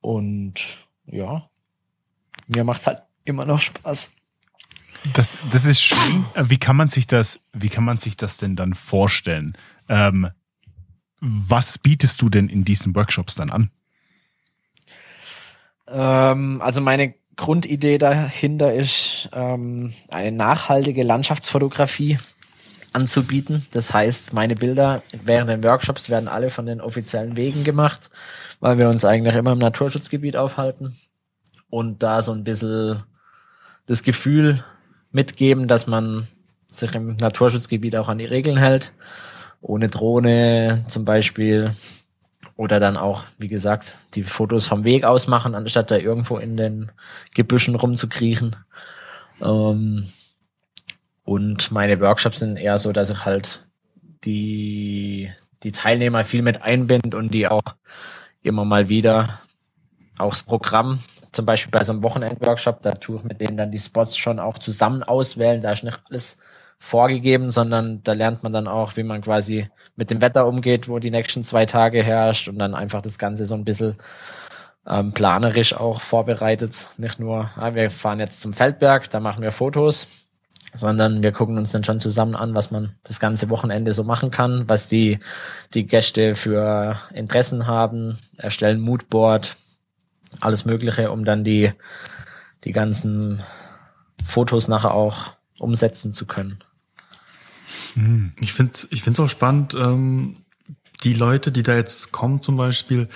[0.00, 0.54] Und
[1.06, 1.48] ja,
[2.48, 4.10] mir macht's halt immer noch Spaß.
[5.14, 6.26] Das, das ist schön.
[6.36, 9.56] Wie kann man sich das, wie kann man sich das denn dann vorstellen?
[9.88, 10.30] Ähm,
[11.20, 13.70] was bietest du denn in diesen Workshops dann an?
[15.90, 22.18] Ähm, also meine Grundidee dahinter ist, ähm, eine nachhaltige Landschaftsfotografie
[22.92, 23.66] anzubieten.
[23.70, 28.10] Das heißt, meine Bilder während den Workshops werden alle von den offiziellen Wegen gemacht,
[28.60, 30.98] weil wir uns eigentlich immer im Naturschutzgebiet aufhalten
[31.70, 33.04] und da so ein bisschen
[33.86, 34.62] das Gefühl
[35.12, 36.28] mitgeben, dass man
[36.66, 38.92] sich im Naturschutzgebiet auch an die Regeln hält.
[39.60, 41.74] Ohne Drohne zum Beispiel
[42.60, 46.58] oder dann auch, wie gesagt, die Fotos vom Weg aus machen, anstatt da irgendwo in
[46.58, 46.92] den
[47.34, 48.54] Gebüschen rumzukriechen.
[49.40, 50.12] Ähm,
[51.24, 53.64] und meine Workshops sind eher so, dass ich halt
[54.24, 57.62] die, die Teilnehmer viel mit einbind und die auch
[58.42, 59.40] immer mal wieder
[60.18, 61.00] das Programm,
[61.32, 64.38] zum Beispiel bei so einem Wochenend-Workshop, da tue ich mit denen dann die Spots schon
[64.38, 66.36] auch zusammen auswählen, da ist nicht alles
[66.82, 70.98] vorgegeben, sondern da lernt man dann auch, wie man quasi mit dem Wetter umgeht, wo
[70.98, 73.96] die nächsten zwei Tage herrscht und dann einfach das Ganze so ein bisschen
[74.88, 76.88] ähm, planerisch auch vorbereitet.
[76.96, 80.06] Nicht nur, ja, wir fahren jetzt zum Feldberg, da machen wir Fotos,
[80.74, 84.30] sondern wir gucken uns dann schon zusammen an, was man das ganze Wochenende so machen
[84.30, 85.18] kann, was die,
[85.74, 89.56] die Gäste für Interessen haben, erstellen Moodboard,
[90.40, 91.72] alles Mögliche, um dann die,
[92.64, 93.42] die ganzen
[94.24, 96.64] Fotos nachher auch umsetzen zu können.
[97.94, 98.32] Hm.
[98.40, 100.36] Ich finde es ich find's auch spannend, ähm,
[101.04, 103.08] die Leute, die da jetzt kommen zum Beispiel,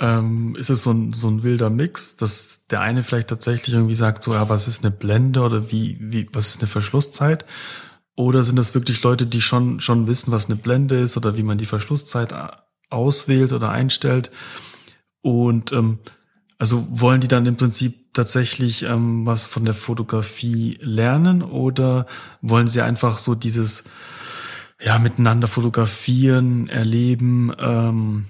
[0.00, 3.94] ähm, ist es so ein, so ein wilder Mix, dass der eine vielleicht tatsächlich irgendwie
[3.94, 7.44] sagt, so, ja, was ist eine Blende oder wie, wie, was ist eine Verschlusszeit?
[8.16, 11.42] Oder sind das wirklich Leute, die schon, schon wissen, was eine Blende ist oder wie
[11.42, 12.34] man die Verschlusszeit
[12.90, 14.30] auswählt oder einstellt?
[15.20, 15.98] Und ähm,
[16.58, 22.06] also wollen die dann im Prinzip tatsächlich ähm, was von der Fotografie lernen oder
[22.40, 23.84] wollen sie einfach so dieses
[24.80, 28.26] ja miteinander fotografieren, erleben, ähm,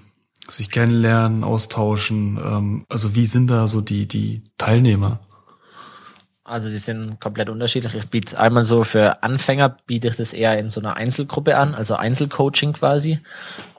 [0.47, 2.37] sich kennenlernen, austauschen?
[2.43, 5.19] Ähm, also wie sind da so die die Teilnehmer?
[6.47, 7.95] Also die sind komplett unterschiedlich.
[7.95, 11.73] Ich biete einmal so für Anfänger biete ich das eher in so einer Einzelgruppe an,
[11.73, 13.19] also Einzelcoaching quasi.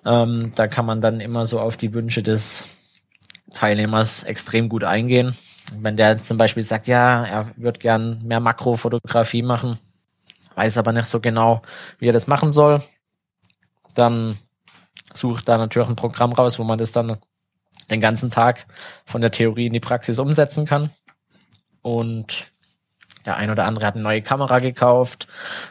[0.05, 2.67] Ähm, da kann man dann immer so auf die Wünsche des
[3.55, 5.37] Teilnehmers extrem gut eingehen.
[5.75, 9.79] Wenn der zum Beispiel sagt, ja, er würde gern mehr Makrofotografie machen,
[10.55, 11.63] weiß aber nicht so genau,
[11.99, 12.83] wie er das machen soll,
[13.95, 14.39] dann
[15.13, 17.17] sucht da natürlich ein Programm raus, wo man das dann
[17.91, 18.67] den ganzen Tag
[19.05, 20.91] von der Theorie in die Praxis umsetzen kann.
[21.83, 22.51] Und
[23.25, 25.27] der ein oder andere hat eine neue Kamera gekauft.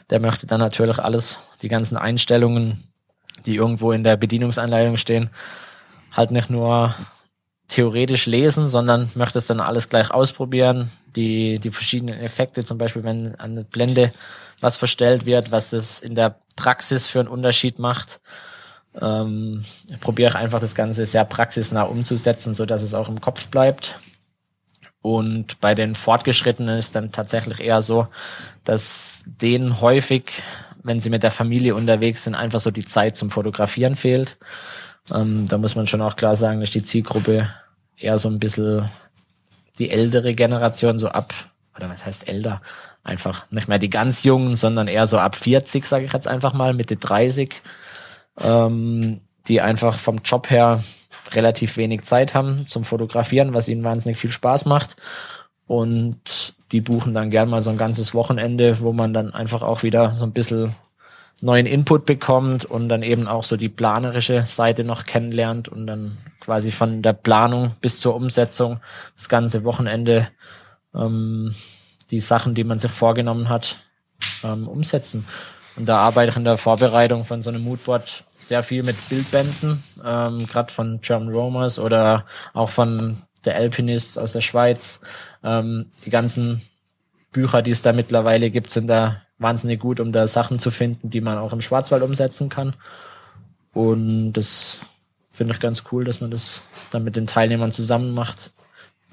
[0.09, 2.83] Der möchte dann natürlich alles, die ganzen Einstellungen,
[3.45, 5.29] die irgendwo in der Bedienungsanleitung stehen,
[6.11, 6.93] halt nicht nur
[7.67, 10.91] theoretisch lesen, sondern möchte es dann alles gleich ausprobieren.
[11.15, 14.11] Die, die verschiedenen Effekte, zum Beispiel, wenn an der Blende
[14.61, 18.19] was verstellt wird, was das in der Praxis für einen Unterschied macht.
[19.01, 19.65] Ähm,
[19.99, 23.99] probiere ich einfach das Ganze sehr praxisnah umzusetzen, so dass es auch im Kopf bleibt.
[25.01, 28.07] Und bei den Fortgeschrittenen ist dann tatsächlich eher so,
[28.63, 30.41] dass denen häufig,
[30.81, 34.37] wenn sie mit der Familie unterwegs sind, einfach so die Zeit zum Fotografieren fehlt.
[35.13, 37.49] Ähm, da muss man schon auch klar sagen, dass die Zielgruppe
[37.97, 38.89] eher so ein bisschen
[39.79, 41.33] die ältere Generation so ab,
[41.75, 42.61] oder was heißt älter?
[43.03, 46.53] Einfach nicht mehr die ganz Jungen, sondern eher so ab 40, sage ich jetzt einfach
[46.53, 47.53] mal, Mitte 30,
[48.41, 50.83] ähm, die einfach vom Job her
[51.33, 54.95] relativ wenig Zeit haben zum Fotografieren, was ihnen wahnsinnig viel Spaß macht.
[55.67, 59.83] Und die buchen dann gern mal so ein ganzes Wochenende, wo man dann einfach auch
[59.83, 60.75] wieder so ein bisschen
[61.41, 66.17] neuen Input bekommt und dann eben auch so die planerische Seite noch kennenlernt und dann
[66.39, 68.79] quasi von der Planung bis zur Umsetzung
[69.15, 70.29] das ganze Wochenende
[70.93, 71.53] ähm,
[72.11, 73.77] die Sachen, die man sich vorgenommen hat,
[74.43, 75.25] ähm, umsetzen.
[75.75, 79.83] Und da arbeite ich in der Vorbereitung von so einem Moodboard sehr viel mit Bildbänden,
[80.05, 85.01] ähm, gerade von German Romers oder auch von der Alpinist aus der Schweiz.
[85.43, 86.61] Ähm, die ganzen
[87.31, 91.09] Bücher, die es da mittlerweile gibt, sind da wahnsinnig gut, um da Sachen zu finden,
[91.09, 92.75] die man auch im Schwarzwald umsetzen kann.
[93.73, 94.79] Und das
[95.29, 98.51] finde ich ganz cool, dass man das dann mit den Teilnehmern zusammen macht.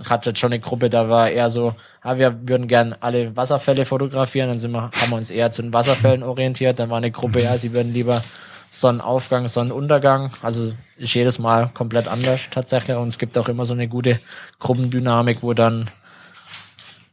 [0.00, 3.36] Ich hatte jetzt schon eine Gruppe, da war eher so, ah, wir würden gern alle
[3.36, 6.78] Wasserfälle fotografieren, dann sind wir, haben wir uns eher zu den Wasserfällen orientiert.
[6.78, 8.22] Dann war eine Gruppe, ja, sie würden lieber
[8.70, 10.32] Sonnenaufgang, Sonnenuntergang.
[10.42, 12.96] Also ist jedes Mal komplett anders tatsächlich.
[12.96, 14.18] Und es gibt auch immer so eine gute
[14.60, 15.90] Gruppendynamik, wo dann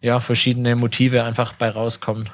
[0.02, 2.30] ja verschiedene Motive einfach bei rauskommen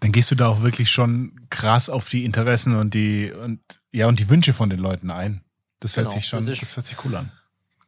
[0.00, 3.60] dann gehst du da auch wirklich schon krass auf die Interessen und die und
[3.92, 5.42] ja und die Wünsche von den Leuten ein.
[5.80, 7.32] Das hört genau, sich schon, das, ist, das, hört sich cool an.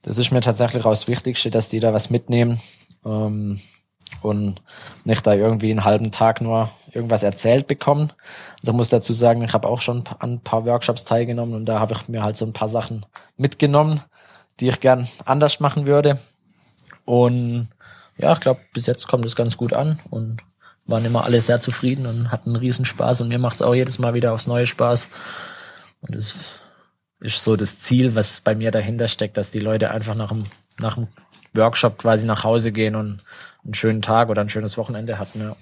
[0.02, 2.60] Das ist mir tatsächlich auch das Wichtigste, dass die da was mitnehmen
[3.04, 3.60] ähm,
[4.22, 4.62] und
[5.04, 8.12] nicht da irgendwie einen halben Tag nur irgendwas erzählt bekommen.
[8.60, 11.66] Also ich muss dazu sagen, ich habe auch schon an ein paar Workshops teilgenommen und
[11.66, 14.00] da habe ich mir halt so ein paar Sachen mitgenommen,
[14.58, 16.18] die ich gern anders machen würde.
[17.04, 17.68] Und
[18.16, 20.42] ja, ich glaube, bis jetzt kommt es ganz gut an und
[20.90, 23.98] waren immer alle sehr zufrieden und hatten einen Riesenspaß und mir macht es auch jedes
[23.98, 25.08] Mal wieder aufs neue Spaß.
[26.02, 26.34] Und das
[27.20, 30.46] ist so das Ziel, was bei mir dahinter steckt, dass die Leute einfach nach dem,
[30.78, 31.08] nach dem
[31.54, 33.22] Workshop quasi nach Hause gehen und
[33.64, 35.40] einen schönen Tag oder ein schönes Wochenende hatten.
[35.40, 35.56] Ja.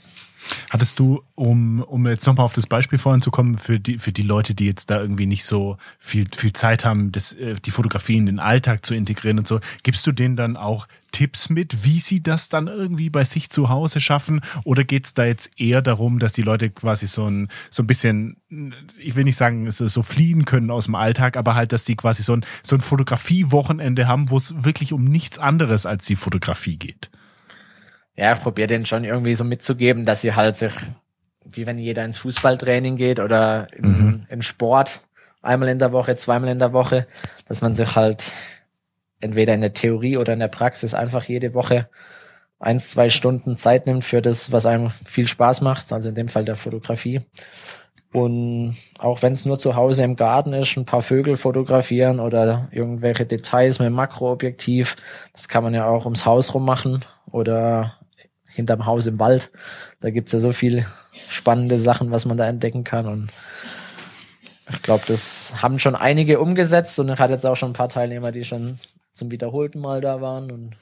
[0.71, 4.13] Hattest du, um, um jetzt nochmal auf das Beispiel vorhin zu kommen, für die, für
[4.13, 7.71] die Leute, die jetzt da irgendwie nicht so viel, viel Zeit haben, das, äh, die
[7.71, 11.85] Fotografie in den Alltag zu integrieren und so, gibst du denen dann auch Tipps mit,
[11.85, 14.41] wie sie das dann irgendwie bei sich zu Hause schaffen?
[14.65, 18.37] Oder geht's da jetzt eher darum, dass die Leute quasi so ein, so ein bisschen,
[18.99, 22.23] ich will nicht sagen, so fliehen können aus dem Alltag, aber halt, dass sie quasi
[22.23, 26.77] so ein, so ein Fotografie-Wochenende haben, wo es wirklich um nichts anderes als die Fotografie
[26.77, 27.11] geht?
[28.19, 30.73] Ja, ich probiere denen schon irgendwie so mitzugeben, dass sie halt sich,
[31.45, 34.23] wie wenn jeder ins Fußballtraining geht oder in, mhm.
[34.29, 35.03] in Sport,
[35.41, 37.07] einmal in der Woche, zweimal in der Woche,
[37.47, 38.33] dass man sich halt
[39.21, 41.89] entweder in der Theorie oder in der Praxis einfach jede Woche
[42.59, 46.27] eins, zwei Stunden Zeit nimmt für das, was einem viel Spaß macht, also in dem
[46.27, 47.21] Fall der Fotografie.
[48.13, 52.67] Und auch wenn es nur zu Hause im Garten ist, ein paar Vögel fotografieren oder
[52.73, 54.97] irgendwelche Details mit Makroobjektiv,
[55.33, 57.98] das kann man ja auch ums Haus rum machen oder
[58.59, 59.53] hinterm Haus im Wald.
[60.01, 60.85] Da gibt's ja so viel
[61.29, 63.07] spannende Sachen, was man da entdecken kann.
[63.07, 63.31] Und
[64.69, 67.89] ich glaube, das haben schon einige umgesetzt und ich hatte jetzt auch schon ein paar
[67.89, 68.81] Teilnehmer, die schon
[69.15, 70.51] zum wiederholten Mal da waren.
[70.51, 70.77] Und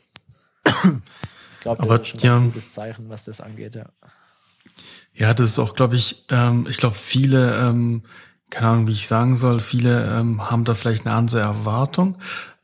[0.64, 3.86] ich glaube, das ist schon ja, ein gutes Zeichen, was das angeht, ja.
[5.12, 8.04] Ja, das ist auch, glaube ich, ähm, ich glaube, viele, ähm,
[8.50, 12.16] keine Ahnung, wie ich sagen soll, viele ähm, haben da vielleicht eine andere Erwartung.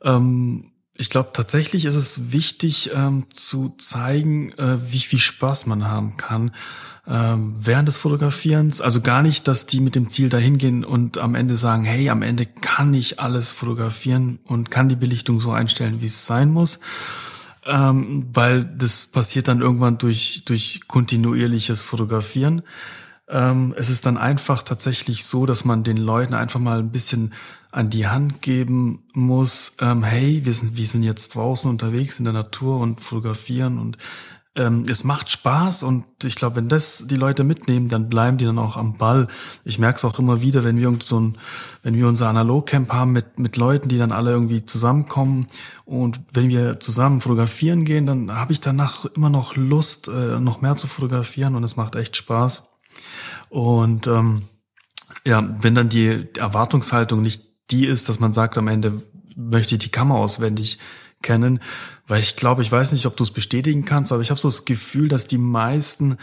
[0.03, 5.87] Ähm, ich glaube, tatsächlich ist es wichtig ähm, zu zeigen, äh, wie viel Spaß man
[5.87, 6.51] haben kann
[7.07, 8.79] ähm, während des Fotografierens.
[8.79, 12.09] Also gar nicht, dass die mit dem Ziel dahin gehen und am Ende sagen, hey,
[12.09, 16.51] am Ende kann ich alles fotografieren und kann die Belichtung so einstellen, wie es sein
[16.51, 16.79] muss.
[17.65, 22.61] Ähm, weil das passiert dann irgendwann durch, durch kontinuierliches Fotografieren.
[23.29, 27.33] Ähm, es ist dann einfach tatsächlich so, dass man den Leuten einfach mal ein bisschen
[27.73, 32.25] an die Hand geben muss, ähm, hey, wir sind, wir sind jetzt draußen unterwegs in
[32.25, 33.97] der Natur und fotografieren und
[34.55, 38.45] ähm, es macht Spaß und ich glaube, wenn das die Leute mitnehmen, dann bleiben die
[38.45, 39.27] dann auch am Ball.
[39.65, 41.39] Ich merke es auch immer wieder, wenn wir so ein,
[41.81, 45.47] wenn wir unser Analogcamp haben mit mit Leuten, die dann alle irgendwie zusammenkommen
[45.85, 50.61] und wenn wir zusammen fotografieren gehen, dann habe ich danach immer noch Lust, äh, noch
[50.61, 52.69] mehr zu fotografieren und es macht echt Spaß.
[53.49, 54.43] Und ähm,
[55.25, 59.01] ja, wenn dann die Erwartungshaltung nicht die ist, dass man sagt am Ende
[59.35, 60.77] möchte ich die Kammer auswendig
[61.23, 61.59] kennen,
[62.07, 64.47] weil ich glaube, ich weiß nicht, ob du es bestätigen kannst, aber ich habe so
[64.47, 66.17] das Gefühl, dass die meisten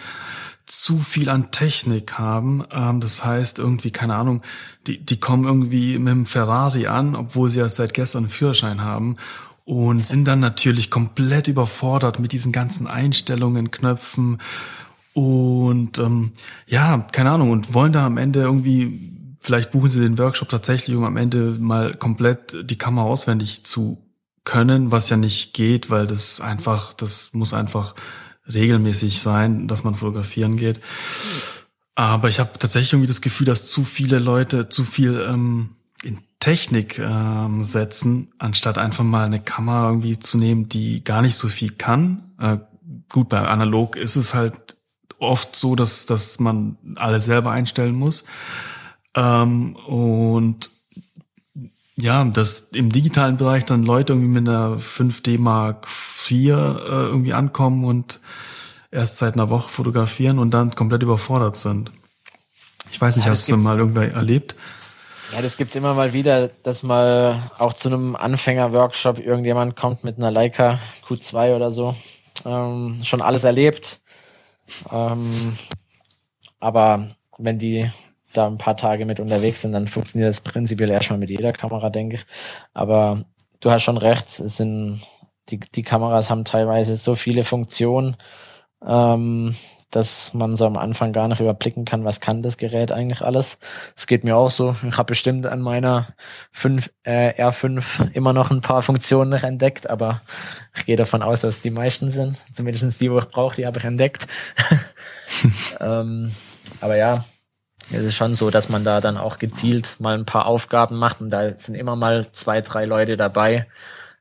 [0.66, 2.64] zu viel an Technik haben.
[2.70, 4.42] Ähm, das heißt irgendwie, keine Ahnung,
[4.86, 8.82] die, die kommen irgendwie mit dem Ferrari an, obwohl sie erst seit gestern einen Führerschein
[8.82, 9.16] haben
[9.64, 14.38] und sind dann natürlich komplett überfordert mit diesen ganzen Einstellungen, Knöpfen
[15.12, 16.32] und ähm,
[16.68, 20.96] ja, keine Ahnung, und wollen dann am Ende irgendwie, vielleicht buchen sie den Workshop tatsächlich,
[20.96, 24.06] um am Ende mal komplett die Kamera auswendig zu
[24.44, 27.94] können, was ja nicht geht, weil das einfach, das muss einfach
[28.52, 30.80] regelmäßig sein, dass man fotografieren geht.
[31.94, 35.70] Aber ich habe tatsächlich irgendwie das Gefühl, dass zu viele Leute zu viel ähm,
[36.02, 41.36] in Technik ähm, setzen, anstatt einfach mal eine Kamera irgendwie zu nehmen, die gar nicht
[41.36, 42.32] so viel kann.
[42.38, 42.58] Äh,
[43.12, 44.76] gut, bei analog ist es halt
[45.18, 48.24] oft so, dass, dass man alle selber einstellen muss.
[49.14, 50.70] Ähm, und
[51.96, 55.86] ja, dass im digitalen Bereich dann Leute irgendwie mit einer 5D Mark
[56.30, 58.20] IV äh, irgendwie ankommen und
[58.90, 61.90] erst seit einer Woche fotografieren und dann komplett überfordert sind.
[62.90, 64.54] Ich weiß nicht, ja, hast du mal irgendwer erlebt?
[65.32, 70.16] Ja, das gibt's immer mal wieder, dass mal auch zu einem Anfänger-Workshop irgendjemand kommt mit
[70.18, 71.94] einer Leica Q2 oder so.
[72.44, 74.00] Ähm, schon alles erlebt.
[74.90, 75.56] Ähm,
[76.58, 77.90] aber wenn die
[78.32, 81.90] da ein paar Tage mit unterwegs sind, dann funktioniert das prinzipiell erstmal mit jeder Kamera,
[81.90, 82.26] denke ich.
[82.74, 83.24] Aber
[83.60, 85.02] du hast schon recht, es sind
[85.50, 88.16] die, die Kameras haben teilweise so viele Funktionen,
[88.86, 89.56] ähm,
[89.90, 93.58] dass man so am Anfang gar nicht überblicken kann, was kann das Gerät eigentlich alles.
[93.96, 94.76] Es geht mir auch so.
[94.88, 96.14] Ich habe bestimmt an meiner
[96.52, 100.22] 5, äh, R5 immer noch ein paar Funktionen noch entdeckt, aber
[100.76, 102.38] ich gehe davon aus, dass die meisten sind.
[102.52, 104.28] Zumindest die, wo ich brauche, die habe ich entdeckt.
[105.80, 106.32] ähm,
[106.82, 107.24] aber ja,
[107.90, 111.20] es ist schon so, dass man da dann auch gezielt mal ein paar Aufgaben macht
[111.20, 113.66] und da sind immer mal zwei, drei Leute dabei,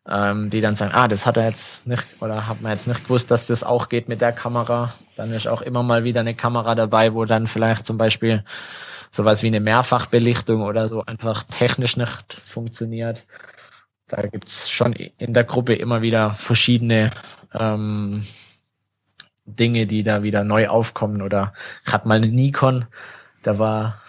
[0.08, 3.04] ähm, die dann sagen, ah, das hat er jetzt nicht oder hat man jetzt nicht
[3.04, 4.94] gewusst, dass das auch geht mit der Kamera.
[5.16, 8.44] Dann ist auch immer mal wieder eine Kamera dabei, wo dann vielleicht zum Beispiel
[9.12, 13.26] sowas wie eine Mehrfachbelichtung oder so einfach technisch nicht funktioniert.
[14.08, 17.12] Da gibt's schon in der Gruppe immer wieder verschiedene
[17.54, 18.26] ähm,
[19.46, 21.22] Dinge, die da wieder neu aufkommen.
[21.22, 21.54] Oder
[21.86, 22.86] hatte mal eine Nikon,
[23.44, 24.02] da war,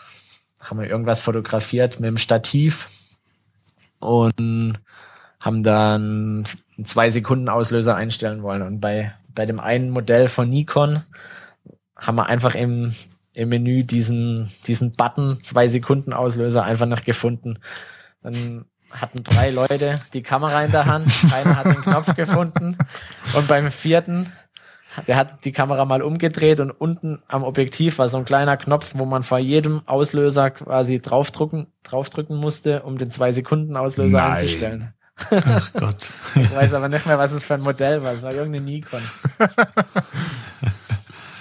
[0.60, 2.88] haben wir irgendwas fotografiert mit dem Stativ
[3.98, 4.74] und
[5.40, 6.44] haben dann
[6.84, 8.62] zwei Sekunden Auslöser einstellen wollen.
[8.62, 11.02] Und bei, bei dem einen Modell von Nikon
[11.96, 12.94] haben wir einfach im,
[13.32, 17.58] im Menü diesen, diesen Button zwei Sekunden Auslöser einfach noch gefunden.
[18.22, 22.76] Dann hatten drei Leute die Kamera in der Hand, einer hat den Knopf gefunden
[23.34, 24.32] und beim vierten
[25.06, 28.94] der hat die Kamera mal umgedreht und unten am Objektiv war so ein kleiner Knopf,
[28.96, 34.32] wo man vor jedem Auslöser quasi draufdrücken, draufdrücken musste, um den zwei Sekunden Auslöser Nein.
[34.32, 34.94] einzustellen.
[35.30, 36.08] Ach Gott.
[36.34, 38.14] ich weiß aber nicht mehr, was es für ein Modell war.
[38.14, 39.02] Es war irgendeine Nikon.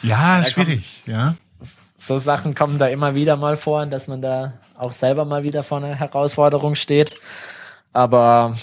[0.04, 1.36] ja, schwierig, ja.
[1.98, 5.64] So Sachen kommen da immer wieder mal vor, dass man da auch selber mal wieder
[5.64, 7.20] vor einer Herausforderung steht.
[7.92, 8.56] Aber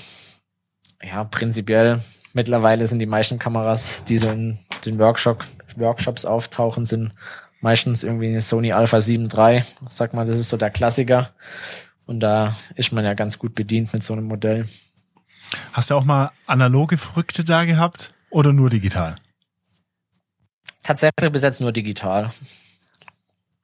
[1.03, 2.01] ja, prinzipiell
[2.37, 5.45] mittlerweile sind die meisten Kameras, die in den Workshop,
[5.75, 7.13] Workshops auftauchen, sind
[7.61, 9.65] meistens irgendwie eine Sony Alpha 7 III.
[9.89, 11.31] Sag mal, das ist so der Klassiker.
[12.05, 14.69] Und da ist man ja ganz gut bedient mit so einem Modell.
[15.73, 19.17] Hast du auch mal analoge Früchte da gehabt oder nur digital?
[20.83, 22.33] Tatsächlich bis jetzt nur digital.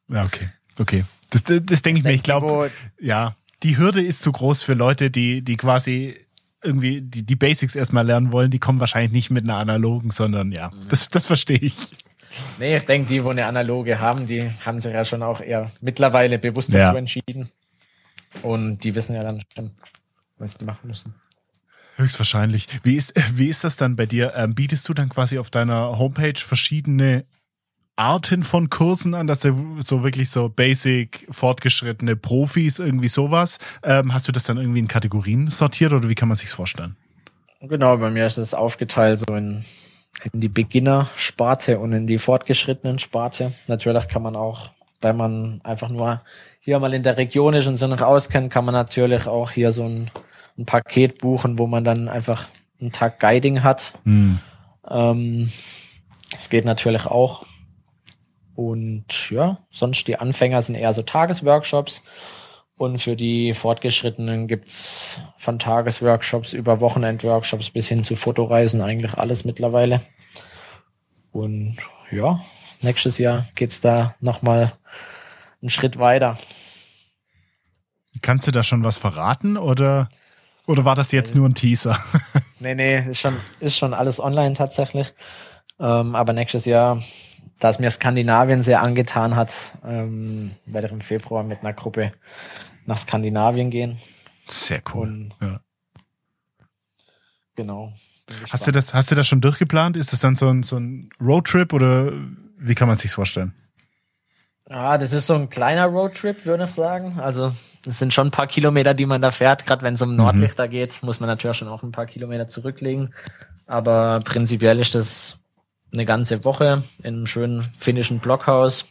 [0.08, 0.48] Ja, okay.
[0.78, 1.04] Okay.
[1.30, 2.12] Das, das, das denke ich mir.
[2.12, 6.21] Ich glaube, ja, die Hürde ist zu groß für Leute, die, die quasi
[6.62, 10.52] irgendwie die, die Basics erstmal lernen wollen, die kommen wahrscheinlich nicht mit einer analogen, sondern
[10.52, 11.76] ja, das, das verstehe ich.
[12.58, 15.70] Nee, ich denke, die, wo eine analoge haben, die haben sich ja schon auch eher
[15.80, 16.94] mittlerweile bewusst dazu ja.
[16.94, 17.50] entschieden.
[18.42, 19.72] Und die wissen ja dann schon,
[20.38, 21.14] was sie machen müssen.
[21.96, 22.68] Höchstwahrscheinlich.
[22.82, 24.32] Wie ist, wie ist das dann bei dir?
[24.34, 27.24] Ähm, bietest du dann quasi auf deiner Homepage verschiedene
[27.96, 33.58] Arten von Kursen an, dass du so wirklich so basic, fortgeschrittene Profis, irgendwie sowas.
[33.82, 36.96] Ähm, hast du das dann irgendwie in Kategorien sortiert oder wie kann man sich's vorstellen?
[37.60, 39.64] Genau, bei mir ist es aufgeteilt so in,
[40.32, 43.52] in die Beginner-Sparte und in die fortgeschrittenen Sparte.
[43.68, 44.70] Natürlich kann man auch
[45.02, 46.22] weil man einfach nur
[46.60, 49.72] hier mal in der Region ist und sich noch auskennt, kann man natürlich auch hier
[49.72, 50.10] so ein,
[50.56, 52.48] ein Paket buchen, wo man dann einfach
[52.80, 53.92] einen Tag Guiding hat.
[54.04, 54.38] Hm.
[54.88, 55.52] Ähm,
[56.30, 57.44] das geht natürlich auch.
[58.54, 62.04] Und ja, sonst die Anfänger sind eher so Tagesworkshops.
[62.76, 69.44] Und für die Fortgeschrittenen gibt's von Tagesworkshops über Wochenendworkshops bis hin zu Fotoreisen eigentlich alles
[69.44, 70.00] mittlerweile.
[71.30, 71.76] Und
[72.10, 72.40] ja,
[72.80, 74.72] nächstes Jahr geht's da nochmal
[75.60, 76.38] einen Schritt weiter.
[78.20, 80.08] Kannst du da schon was verraten oder,
[80.66, 81.98] oder war das jetzt nur ein Teaser?
[82.62, 85.12] Nee, nee, ist schon, ist schon alles online tatsächlich.
[85.80, 87.02] Ähm, aber nächstes Jahr,
[87.62, 92.12] da es mir Skandinavien sehr angetan hat, ähm, werde ich im Februar mit einer Gruppe
[92.86, 93.98] nach Skandinavien gehen.
[94.48, 95.06] Sehr cool.
[95.08, 95.60] Und Ja.
[97.54, 97.92] genau.
[98.50, 99.96] Hast du das, hast du das schon durchgeplant?
[99.96, 102.12] Ist das dann so ein, so ein Roadtrip oder
[102.58, 103.52] wie kann man sich's vorstellen?
[104.68, 107.18] Ja, das ist so ein kleiner Roadtrip, würde ich sagen.
[107.20, 107.52] Also
[107.86, 109.66] es sind schon ein paar Kilometer, die man da fährt.
[109.66, 113.12] Gerade wenn es um Nordlichter geht, muss man natürlich schon auch ein paar Kilometer zurücklegen.
[113.66, 115.38] Aber prinzipiell ist das
[115.92, 118.86] eine ganze Woche in einem schönen finnischen Blockhaus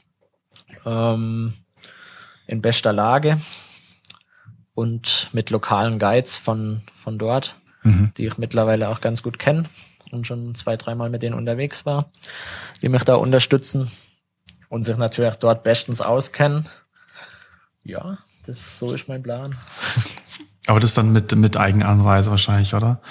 [0.85, 1.53] ähm,
[2.47, 3.39] in bester Lage
[4.73, 8.11] und mit lokalen Guides von, von dort, Mhm.
[8.15, 9.63] die ich mittlerweile auch ganz gut kenne
[10.11, 12.11] und schon zwei, dreimal mit denen unterwegs war,
[12.83, 13.89] die mich da unterstützen
[14.69, 16.69] und sich natürlich dort bestens auskennen.
[17.83, 19.55] Ja, das so ist mein Plan.
[20.67, 23.01] Aber das dann mit, mit Eigenanreise wahrscheinlich, oder?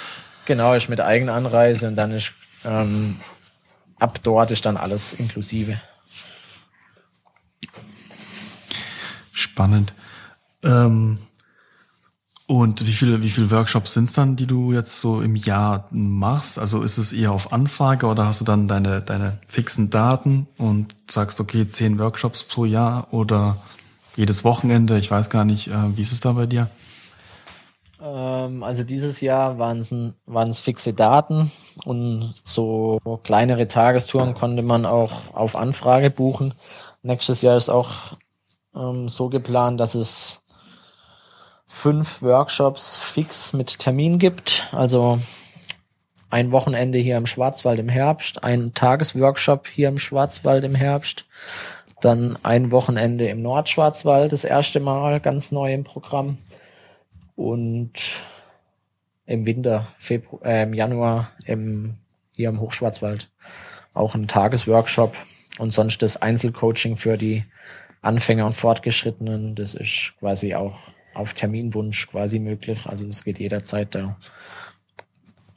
[0.45, 2.33] Genau, ist mit Eigenanreise und dann ist
[2.65, 3.19] ähm,
[4.01, 5.81] ab dort ist dann alles inklusive.
[9.33, 9.93] Spannend.
[10.63, 11.19] Ähm,
[12.47, 15.87] und wie viele, wie viele Workshops sind es dann, die du jetzt so im Jahr
[15.93, 16.59] machst?
[16.59, 20.97] Also ist es eher auf Anfrage oder hast du dann deine, deine fixen Daten und
[21.09, 23.57] sagst, okay, zehn Workshops pro Jahr oder
[24.17, 24.99] jedes Wochenende?
[24.99, 26.69] Ich weiß gar nicht, äh, wie ist es da bei dir?
[28.03, 31.53] Ähm, also dieses Jahr waren es fixe Daten
[31.85, 36.55] und so kleinere Tagestouren konnte man auch auf Anfrage buchen.
[37.03, 38.13] Nächstes Jahr ist auch
[38.75, 40.41] ähm, so geplant, dass es
[41.67, 44.69] fünf Workshops fix mit Termin gibt.
[44.73, 45.21] Also
[46.31, 51.25] ein Wochenende hier im Schwarzwald im Herbst, ein Tagesworkshop hier im Schwarzwald im Herbst,
[52.01, 56.39] dann ein Wochenende im Nordschwarzwald, das erste Mal ganz neu im Programm
[57.41, 57.93] und
[59.25, 61.97] im Winter, Februar, äh, im Januar im,
[62.33, 63.31] hier im Hochschwarzwald
[63.95, 65.17] auch ein Tagesworkshop
[65.59, 67.45] und sonst das Einzelcoaching für die
[68.03, 69.55] Anfänger und Fortgeschrittenen.
[69.55, 70.77] Das ist quasi auch
[71.15, 72.85] auf Terminwunsch quasi möglich.
[72.85, 73.95] Also das geht jederzeit.
[73.95, 74.19] Da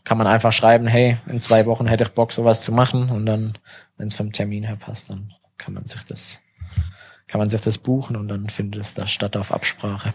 [0.05, 3.25] kann man einfach schreiben, hey, in zwei Wochen hätte ich Bock, sowas zu machen und
[3.25, 3.57] dann,
[3.97, 6.39] wenn es vom Termin her passt, dann kann man sich das
[7.27, 10.13] kann man sich das buchen und dann findet es da statt auf Absprache.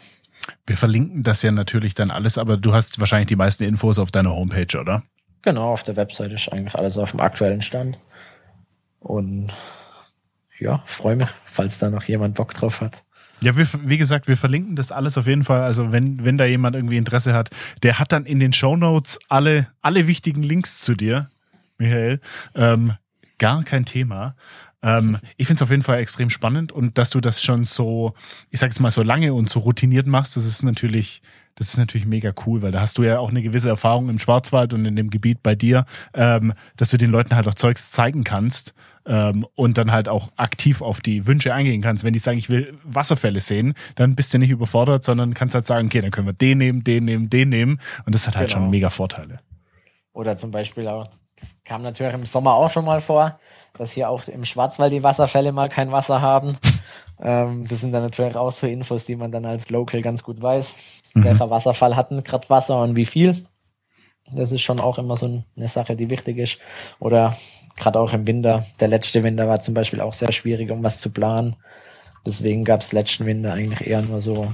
[0.66, 4.11] Wir verlinken das ja natürlich dann alles, aber du hast wahrscheinlich die meisten Infos auf
[4.11, 5.03] deiner Homepage, oder?
[5.43, 7.99] Genau, auf der Webseite ist eigentlich alles auf dem aktuellen Stand.
[9.01, 9.53] Und
[10.59, 13.05] ja, freue mich, falls da noch jemand Bock drauf hat.
[13.41, 15.62] Ja, wir, wie gesagt, wir verlinken das alles auf jeden Fall.
[15.62, 17.51] Also wenn, wenn da jemand irgendwie Interesse hat,
[17.84, 21.30] der hat dann in den Show Notes alle, alle wichtigen Links zu dir,
[21.78, 22.20] Michael.
[22.57, 22.95] Ähm,
[23.39, 24.34] gar kein Thema.
[24.82, 28.14] Ähm, ich finde es auf jeden Fall extrem spannend und dass du das schon so,
[28.50, 31.20] ich sag es mal, so lange und so routiniert machst, das ist natürlich,
[31.56, 34.18] das ist natürlich mega cool, weil da hast du ja auch eine gewisse Erfahrung im
[34.20, 37.90] Schwarzwald und in dem Gebiet bei dir, ähm, dass du den Leuten halt auch Zeugs
[37.90, 38.72] zeigen kannst
[39.06, 42.04] ähm, und dann halt auch aktiv auf die Wünsche eingehen kannst.
[42.04, 45.66] Wenn die sagen, ich will Wasserfälle sehen, dann bist du nicht überfordert, sondern kannst halt
[45.66, 48.50] sagen, okay, dann können wir den nehmen, den nehmen, den nehmen und das hat halt
[48.50, 48.60] Genau.
[48.60, 49.40] schon mega Vorteile.
[50.12, 51.06] Oder zum Beispiel auch,
[51.40, 53.38] das kam natürlich im Sommer auch schon mal vor,
[53.76, 56.56] dass hier auch im Schwarzwald die Wasserfälle mal kein Wasser haben.
[57.22, 60.40] ähm, das sind dann natürlich auch so Infos, die man dann als Local ganz gut
[60.40, 60.76] weiß.
[61.14, 63.44] Welcher Wasserfall hat denn gerade Wasser und wie viel?
[64.30, 66.58] Das ist schon auch immer so eine Sache, die wichtig ist.
[66.98, 67.36] Oder
[67.76, 68.66] gerade auch im Winter.
[68.80, 71.56] Der letzte Winter war zum Beispiel auch sehr schwierig, um was zu planen.
[72.26, 74.52] Deswegen gab es letzten Winter eigentlich eher nur so,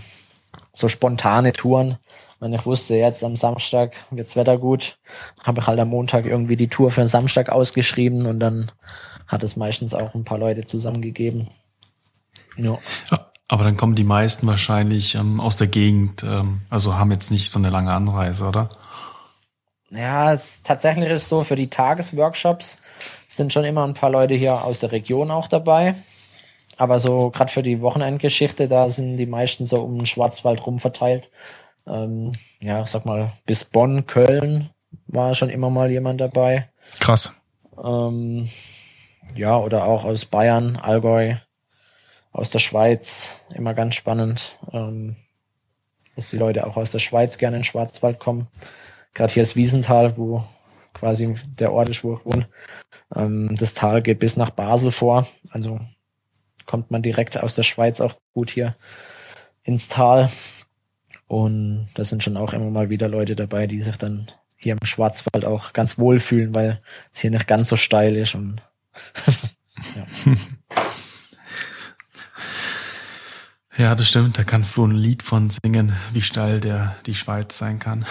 [0.74, 1.96] so spontane Touren.
[2.40, 4.98] Wenn ich wusste, jetzt am Samstag wird's Wetter gut,
[5.42, 8.70] habe ich halt am Montag irgendwie die Tour für den Samstag ausgeschrieben und dann
[9.26, 11.48] hat es meistens auch ein paar Leute zusammengegeben.
[12.56, 12.78] Ja.
[13.48, 17.50] Aber dann kommen die meisten wahrscheinlich ähm, aus der Gegend, ähm, also haben jetzt nicht
[17.50, 18.68] so eine lange Anreise, oder?
[19.90, 22.80] Ja, es tatsächlich ist so, für die Tagesworkshops
[23.28, 25.94] sind schon immer ein paar Leute hier aus der Region auch dabei.
[26.76, 30.78] Aber so gerade für die Wochenendgeschichte, da sind die meisten so um den Schwarzwald rum
[30.78, 31.30] verteilt.
[31.86, 34.70] Ähm, ja, ich sag mal, bis Bonn, Köln
[35.06, 36.70] war schon immer mal jemand dabei.
[37.00, 37.32] Krass.
[37.82, 38.48] Ähm,
[39.34, 41.36] ja, oder auch aus Bayern, Allgäu.
[42.32, 45.16] aus der Schweiz immer ganz spannend, ähm,
[46.16, 48.48] dass die Leute auch aus der Schweiz gerne in den Schwarzwald kommen.
[49.14, 50.44] Gerade hier ist Wiesental, wo
[50.92, 52.48] quasi der Ort ist, wo ich wohne.
[53.14, 55.78] Ähm, das Tal geht bis nach Basel vor, also
[56.66, 58.74] kommt man direkt aus der Schweiz auch gut hier
[59.62, 60.30] ins Tal.
[61.26, 64.86] Und da sind schon auch immer mal wieder Leute dabei, die sich dann hier im
[64.86, 66.80] Schwarzwald auch ganz wohl fühlen, weil
[67.12, 68.60] es hier nicht ganz so steil ist und
[69.96, 70.04] ja.
[73.76, 74.38] Ja, das stimmt.
[74.38, 78.06] Da kann Flo ein Lied von singen, wie steil der die Schweiz sein kann.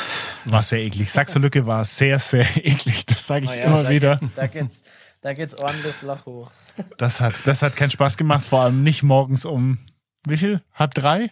[0.46, 1.10] War sehr eklig.
[1.10, 3.06] Sachsenlücke war sehr, sehr eklig.
[3.06, 4.18] Das sage ich Oh ja, immer da wieder.
[4.18, 4.82] Geht, da geht's,
[5.24, 6.52] da geht's ordentlich Lach hoch.
[6.98, 9.80] Das hat, das hat keinen Spaß gemacht, vor allem nicht morgens um
[10.26, 10.62] wie viel?
[10.74, 11.32] Halb drei?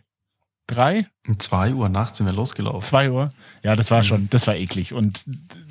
[0.67, 1.07] Drei?
[1.27, 2.81] Um zwei Uhr nachts sind wir losgelaufen.
[2.81, 3.29] Zwei Uhr?
[3.63, 4.93] Ja, das war schon, das war eklig.
[4.93, 5.23] Und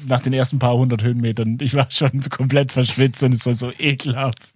[0.06, 3.54] nach den ersten paar hundert Höhenmetern, ich war schon so komplett verschwitzt und es war
[3.54, 4.52] so ekelhaft.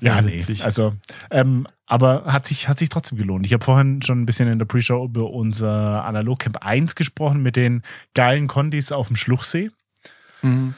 [0.00, 0.38] Ja, Ja, nee.
[0.38, 0.64] witzig.
[0.64, 0.94] Also,
[1.30, 3.44] ähm, aber hat sich, hat sich trotzdem gelohnt.
[3.46, 7.56] Ich habe vorhin schon ein bisschen in der Pre-Show über unser Analogcamp 1 gesprochen mit
[7.56, 7.82] den
[8.14, 9.70] geilen Kondis auf dem Schluchsee.
[10.42, 10.74] Mhm.